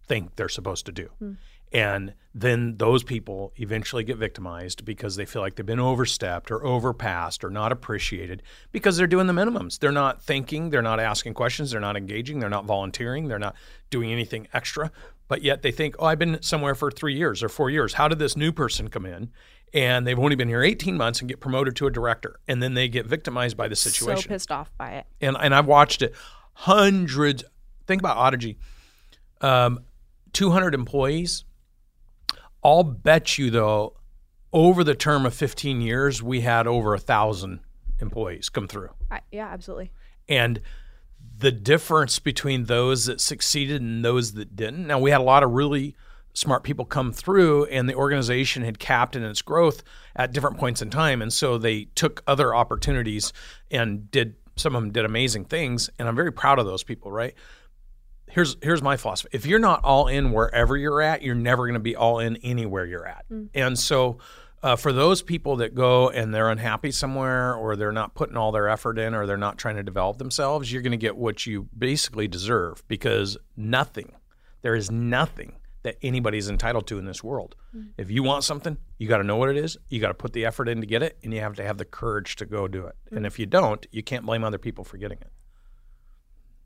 think 0.08 0.36
they're 0.36 0.50
supposed 0.50 0.86
to 0.88 0.92
do. 0.92 1.10
And 1.74 2.14
then 2.34 2.78
those 2.78 3.04
people 3.04 3.52
eventually 3.58 4.06
get 4.06 4.16
victimized 4.18 4.86
because 4.86 5.18
they 5.18 5.26
feel 5.26 5.42
like 5.42 5.56
they've 5.56 5.66
been 5.66 5.82
overstepped 5.82 6.50
or 6.50 6.66
overpassed 6.66 7.44
or 7.44 7.50
not 7.50 7.74
appreciated 7.74 8.42
because 8.72 8.96
they're 8.96 9.06
doing 9.06 9.28
the 9.28 9.34
minimums. 9.34 9.80
They're 9.80 9.92
not 9.92 10.22
thinking, 10.22 10.70
they're 10.70 10.82
not 10.82 11.02
asking 11.02 11.34
questions, 11.34 11.72
they're 11.72 11.82
not 11.82 11.98
engaging, 11.98 12.40
they're 12.40 12.50
not 12.50 12.64
volunteering, 12.64 13.28
they're 13.28 13.38
not 13.38 13.56
doing 13.90 14.12
anything 14.14 14.48
extra. 14.54 14.92
But 15.28 15.42
yet 15.42 15.62
they 15.62 15.72
think, 15.72 15.96
oh, 16.00 16.06
I've 16.06 16.20
been 16.20 16.42
somewhere 16.42 16.74
for 16.74 16.90
three 16.90 17.16
years 17.16 17.44
or 17.44 17.50
four 17.50 17.70
years. 17.70 17.96
How 17.96 18.08
did 18.08 18.20
this 18.20 18.38
new 18.38 18.54
person 18.54 18.88
come 18.88 19.06
in? 19.06 19.30
And 19.74 20.08
they've 20.08 20.18
only 20.18 20.38
been 20.38 20.48
here 20.48 20.64
18 20.64 20.96
months 20.96 21.20
and 21.20 21.28
get 21.28 21.42
promoted 21.42 21.76
to 21.76 21.88
a 21.88 21.92
director. 21.92 22.40
And 22.48 22.64
then 22.64 22.76
they 22.76 22.88
get 22.88 23.06
victimized 23.06 23.58
by 23.58 23.68
the 23.68 23.76
situation 23.76 24.24
So 24.24 24.30
pissed 24.30 24.52
off 24.54 24.72
by 24.78 24.92
it. 24.92 25.06
and 25.20 25.36
and 25.38 25.54
I've 25.54 25.66
watched 25.68 26.02
it 26.02 26.16
hundreds. 26.54 27.44
Think 27.88 28.02
about 28.02 28.16
Audigy, 28.18 28.56
um, 29.42 29.82
two 30.34 30.52
hundred 30.52 30.74
employees. 30.74 31.44
I'll 32.64 32.84
bet 32.84 33.38
you 33.38 33.50
though, 33.50 33.98
over 34.52 34.84
the 34.84 34.96
term 34.96 35.26
of 35.26 35.34
fifteen 35.34 35.82
years, 35.82 36.22
we 36.22 36.42
had 36.42 36.68
over 36.68 36.94
a 36.94 37.00
thousand 37.00 37.60
employees 38.00 38.50
come 38.50 38.68
through, 38.68 38.90
I, 39.10 39.22
yeah, 39.32 39.48
absolutely. 39.48 39.92
and 40.30 40.62
the 41.40 41.52
difference 41.52 42.20
between 42.20 42.66
those 42.66 43.06
that 43.06 43.22
succeeded 43.22 43.82
and 43.82 44.04
those 44.04 44.34
that 44.34 44.56
didn't. 44.56 44.88
Now 44.88 45.00
we 45.00 45.12
had 45.12 45.22
a 45.22 45.24
lot 45.24 45.44
of 45.44 45.52
really 45.52 45.96
smart 46.34 46.64
people 46.64 46.86
come 46.86 47.12
through 47.12 47.66
and 47.66 47.90
the 47.90 47.96
organization 47.96 48.64
had 48.64 48.78
capped 48.78 49.16
in 49.16 49.24
its 49.24 49.42
growth 49.42 49.84
at 50.16 50.32
different 50.32 50.58
points 50.58 50.82
in 50.82 50.90
time 50.90 51.22
and 51.22 51.34
so 51.34 51.58
they 51.58 51.86
took 51.96 52.22
other 52.28 52.54
opportunities 52.54 53.34
and 53.72 54.12
did 54.12 54.36
some 54.56 54.76
of 54.76 54.82
them 54.82 54.92
did 54.92 55.06
amazing 55.06 55.46
things 55.46 55.90
and 55.98 56.08
I'm 56.08 56.16
very 56.16 56.32
proud 56.32 56.60
of 56.60 56.66
those 56.66 56.84
people, 56.84 57.12
right? 57.12 57.34
Here's 58.30 58.58
here's 58.62 58.82
my 58.82 58.98
philosophy. 58.98 59.30
If 59.32 59.46
you're 59.46 59.60
not 59.60 59.84
all 59.84 60.08
in 60.08 60.32
wherever 60.32 60.76
you're 60.76 61.02
at, 61.02 61.22
you're 61.22 61.36
never 61.36 61.66
going 61.66 61.76
to 61.76 61.80
be 61.80 61.96
all 61.96 62.20
in 62.20 62.38
anywhere 62.38 62.86
you're 62.86 63.08
at. 63.08 63.26
Mm. 63.32 63.50
And 63.54 63.80
so 63.80 64.18
uh, 64.64 64.76
for 64.76 64.92
those 64.92 65.22
people 65.22 65.58
that 65.58 65.76
go 65.76 66.10
and 66.10 66.34
they're 66.34 66.50
unhappy 66.50 66.92
somewhere 66.92 67.54
or 67.56 67.76
they're 67.76 67.92
not 67.92 68.16
putting 68.16 68.36
all 68.36 68.52
their 68.52 68.68
effort 68.68 68.98
in 68.98 69.14
or 69.14 69.26
they're 69.26 69.38
not 69.38 69.58
trying 69.58 69.76
to 69.76 69.84
develop 69.84 70.18
themselves, 70.18 70.72
you're 70.72 70.82
going 70.82 70.92
to 70.92 70.98
get 70.98 71.16
what 71.16 71.46
you 71.46 71.68
basically 71.78 72.28
deserve 72.28 72.84
because 72.88 73.38
nothing, 73.56 74.14
there 74.62 74.76
is 74.76 74.90
nothing 74.90 75.54
that 75.84 75.96
anybody's 76.02 76.50
entitled 76.50 76.88
to 76.88 76.98
in 76.98 77.06
this 77.06 77.24
world. 77.24 77.56
Mm-hmm. 77.76 77.90
If 77.98 78.12
you 78.12 78.24
want 78.24 78.44
something, 78.44 78.78
you 78.98 79.08
got 79.08 79.20
to 79.20 79.24
know 79.24 79.38
what 79.38 79.50
it 79.50 79.58
is. 79.58 79.78
You 79.88 80.02
got 80.02 80.10
to 80.10 80.16
put 80.16 80.34
the 80.34 80.46
effort 80.46 80.68
in 80.68 80.82
to 80.82 80.88
get 80.88 81.02
it, 81.02 81.18
and 81.24 81.34
you 81.34 81.40
have 81.40 81.54
to 81.56 81.64
have 81.64 81.78
the 81.78 81.86
courage 81.86 82.36
to 82.38 82.46
go 82.46 82.68
do 82.68 82.86
it. 82.88 82.96
Mm-hmm. 83.06 83.18
And 83.18 83.26
if 83.26 83.40
you 83.40 83.46
don't, 83.46 83.86
you 83.92 84.04
can't 84.04 84.26
blame 84.26 84.44
other 84.44 84.58
people 84.58 84.84
for 84.84 84.98
getting 84.98 85.20
it. 85.22 85.32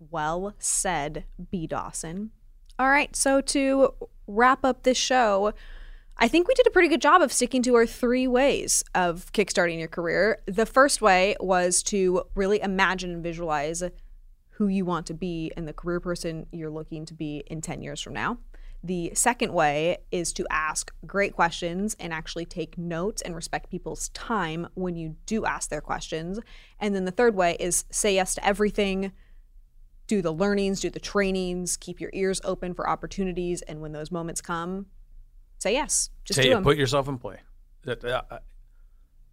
Well 0.10 0.56
said, 0.58 1.26
B. 1.52 1.68
Dawson. 1.68 2.32
All 2.80 2.90
right, 2.90 3.16
so 3.16 3.42
to 3.42 3.94
wrap 4.26 4.66
up 4.66 4.84
this 4.84 4.98
show, 4.98 5.54
I 6.18 6.28
think 6.28 6.48
we 6.48 6.54
did 6.54 6.68
a 6.68 6.72
pretty 6.72 6.88
good 6.88 7.02
job 7.02 7.22
of 7.22 7.32
sticking 7.32 7.62
to 7.64 7.76
our 7.76 7.86
three 7.86 8.28
ways 8.28 8.84
of 8.96 9.32
kickstarting 9.34 9.80
your 9.80 9.88
career. 9.88 10.42
The 10.46 10.66
first 10.66 11.02
way 11.02 11.36
was 11.40 11.84
to 11.84 12.24
really 12.36 12.62
imagine 12.62 13.12
and 13.12 13.24
visualize 13.24 13.84
who 14.52 14.68
you 14.68 14.86
want 14.86 15.08
to 15.08 15.14
be 15.14 15.52
and 15.58 15.68
the 15.68 15.74
career 15.74 16.00
person 16.00 16.46
you're 16.52 16.70
looking 16.70 17.06
to 17.06 17.14
be 17.14 17.44
in 17.48 17.62
10 17.62 17.82
years 17.82 18.02
from 18.02 18.14
now. 18.14 18.38
The 18.84 19.12
second 19.14 19.54
way 19.54 19.98
is 20.12 20.34
to 20.34 20.48
ask 20.50 20.92
great 21.06 21.34
questions 21.34 21.96
and 22.00 22.12
actually 22.12 22.46
take 22.46 22.78
notes 22.78 23.22
and 23.22 23.36
respect 23.36 23.70
people's 23.70 24.10
time 24.10 24.68
when 24.74 24.96
you 24.96 25.16
do 25.28 25.46
ask 25.46 25.70
their 25.70 25.82
questions. 25.82 26.40
And 26.80 26.96
then 26.96 27.06
the 27.06 27.12
third 27.12 27.36
way 27.36 27.58
is 27.60 27.86
say 27.92 28.16
yes 28.16 28.34
to 28.36 28.46
everything, 28.46 29.12
do 30.12 30.22
the 30.22 30.34
learnings, 30.34 30.82
do 30.82 30.90
the 30.90 31.00
trainings, 31.00 31.78
keep 31.78 32.02
your 32.02 32.10
ears 32.12 32.42
open 32.44 32.74
for 32.74 32.90
opportunities. 32.90 33.62
And 33.62 33.80
when 33.80 33.94
those 33.94 34.12
moments 34.12 34.42
come, 34.42 34.88
say 35.58 35.72
yes. 35.72 36.10
Just 36.26 36.36
say 36.36 36.44
do 36.44 36.50
them. 36.50 36.64
Put 36.64 36.76
yourself 36.76 37.08
in 37.08 37.18
play. 37.18 37.38
That 37.84 38.04
uh, 38.04 38.22
uh, 38.30 38.40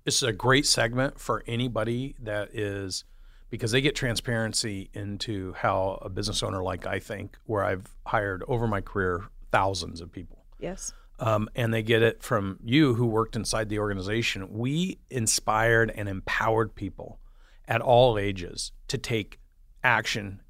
this 0.04 0.18
is 0.18 0.22
a 0.22 0.32
great 0.32 0.66
segment 0.66 1.18
for 1.18 1.42
anybody 1.48 2.14
that 2.20 2.54
is 2.54 3.02
because 3.50 3.72
they 3.72 3.80
get 3.80 3.96
transparency 3.96 4.88
into 4.94 5.52
how 5.54 5.98
a 6.00 6.08
business 6.08 6.44
owner 6.44 6.62
like 6.62 6.86
I 6.86 7.00
think, 7.00 7.36
where 7.46 7.64
I've 7.64 7.92
hired 8.06 8.44
over 8.46 8.68
my 8.68 8.80
career 8.80 9.24
thousands 9.50 10.00
of 10.00 10.12
people. 10.12 10.44
Yes. 10.60 10.92
Um, 11.18 11.48
and 11.56 11.74
they 11.74 11.82
get 11.82 12.04
it 12.04 12.22
from 12.22 12.60
you 12.64 12.94
who 12.94 13.06
worked 13.06 13.34
inside 13.34 13.68
the 13.68 13.80
organization. 13.80 14.46
We 14.52 15.00
inspired 15.10 15.90
and 15.90 16.08
empowered 16.08 16.76
people 16.76 17.18
at 17.66 17.80
all 17.80 18.16
ages 18.16 18.70
to 18.86 18.96
take 18.96 19.40
action, 19.82 20.40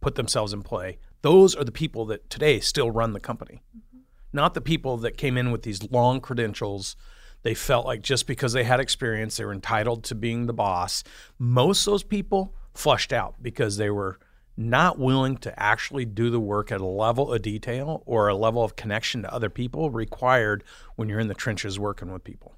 put 0.00 0.14
themselves 0.14 0.52
in 0.52 0.62
play. 0.62 0.98
Those 1.22 1.54
are 1.54 1.64
the 1.64 1.72
people 1.72 2.06
that 2.06 2.30
today 2.30 2.60
still 2.60 2.90
run 2.90 3.12
the 3.12 3.20
company, 3.20 3.62
mm-hmm. 3.76 4.00
not 4.32 4.54
the 4.54 4.60
people 4.60 4.96
that 4.98 5.16
came 5.16 5.36
in 5.36 5.50
with 5.50 5.62
these 5.62 5.90
long 5.90 6.20
credentials. 6.20 6.96
They 7.42 7.54
felt 7.54 7.86
like 7.86 8.02
just 8.02 8.26
because 8.26 8.52
they 8.52 8.64
had 8.64 8.80
experience, 8.80 9.36
they 9.36 9.44
were 9.44 9.52
entitled 9.52 10.04
to 10.04 10.14
being 10.14 10.46
the 10.46 10.52
boss. 10.52 11.02
Most 11.38 11.86
of 11.86 11.92
those 11.92 12.02
people 12.04 12.54
flushed 12.74 13.12
out 13.12 13.36
because 13.42 13.76
they 13.76 13.90
were 13.90 14.18
not 14.56 14.98
willing 14.98 15.36
to 15.38 15.62
actually 15.62 16.04
do 16.04 16.28
the 16.28 16.40
work 16.40 16.70
at 16.70 16.80
a 16.80 16.86
level 16.86 17.32
of 17.32 17.40
detail 17.40 18.02
or 18.04 18.28
a 18.28 18.34
level 18.34 18.62
of 18.62 18.76
connection 18.76 19.22
to 19.22 19.32
other 19.32 19.48
people 19.48 19.90
required 19.90 20.62
when 20.96 21.08
you're 21.08 21.20
in 21.20 21.28
the 21.28 21.34
trenches 21.34 21.78
working 21.78 22.12
with 22.12 22.22
people. 22.22 22.54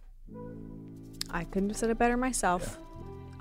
I 1.30 1.44
couldn't 1.44 1.70
have 1.70 1.78
said 1.78 1.90
it 1.90 1.98
better 1.98 2.16
myself. 2.16 2.78
Yeah. 2.78 2.91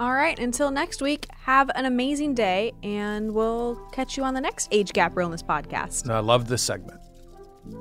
All 0.02 0.16
right, 0.16 0.40
until 0.40 0.72
next 0.72 1.00
week, 1.04 1.28
have 1.42 1.70
an 1.76 1.86
amazing 1.86 2.34
day, 2.34 2.74
and 2.82 3.36
we'll 3.36 3.76
catch 3.92 4.18
you 4.18 4.24
on 4.24 4.34
the 4.34 4.42
next 4.42 4.68
Age 4.72 4.94
Gap 4.94 5.16
Realness 5.16 5.44
podcast. 5.44 6.10
I 6.10 6.18
love 6.18 6.48
this 6.48 6.64
segment. 6.64 7.00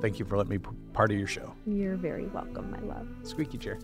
Thank 0.02 0.18
you 0.18 0.26
for 0.26 0.37
letting 0.37 0.50
me 0.50 0.59
be 0.59 0.68
part 0.92 1.11
of 1.11 1.16
your 1.16 1.26
show. 1.26 1.54
You're 1.64 1.96
very 1.96 2.26
welcome, 2.26 2.72
my 2.72 2.80
love. 2.80 3.09
Squeaky 3.22 3.56
chair. 3.56 3.78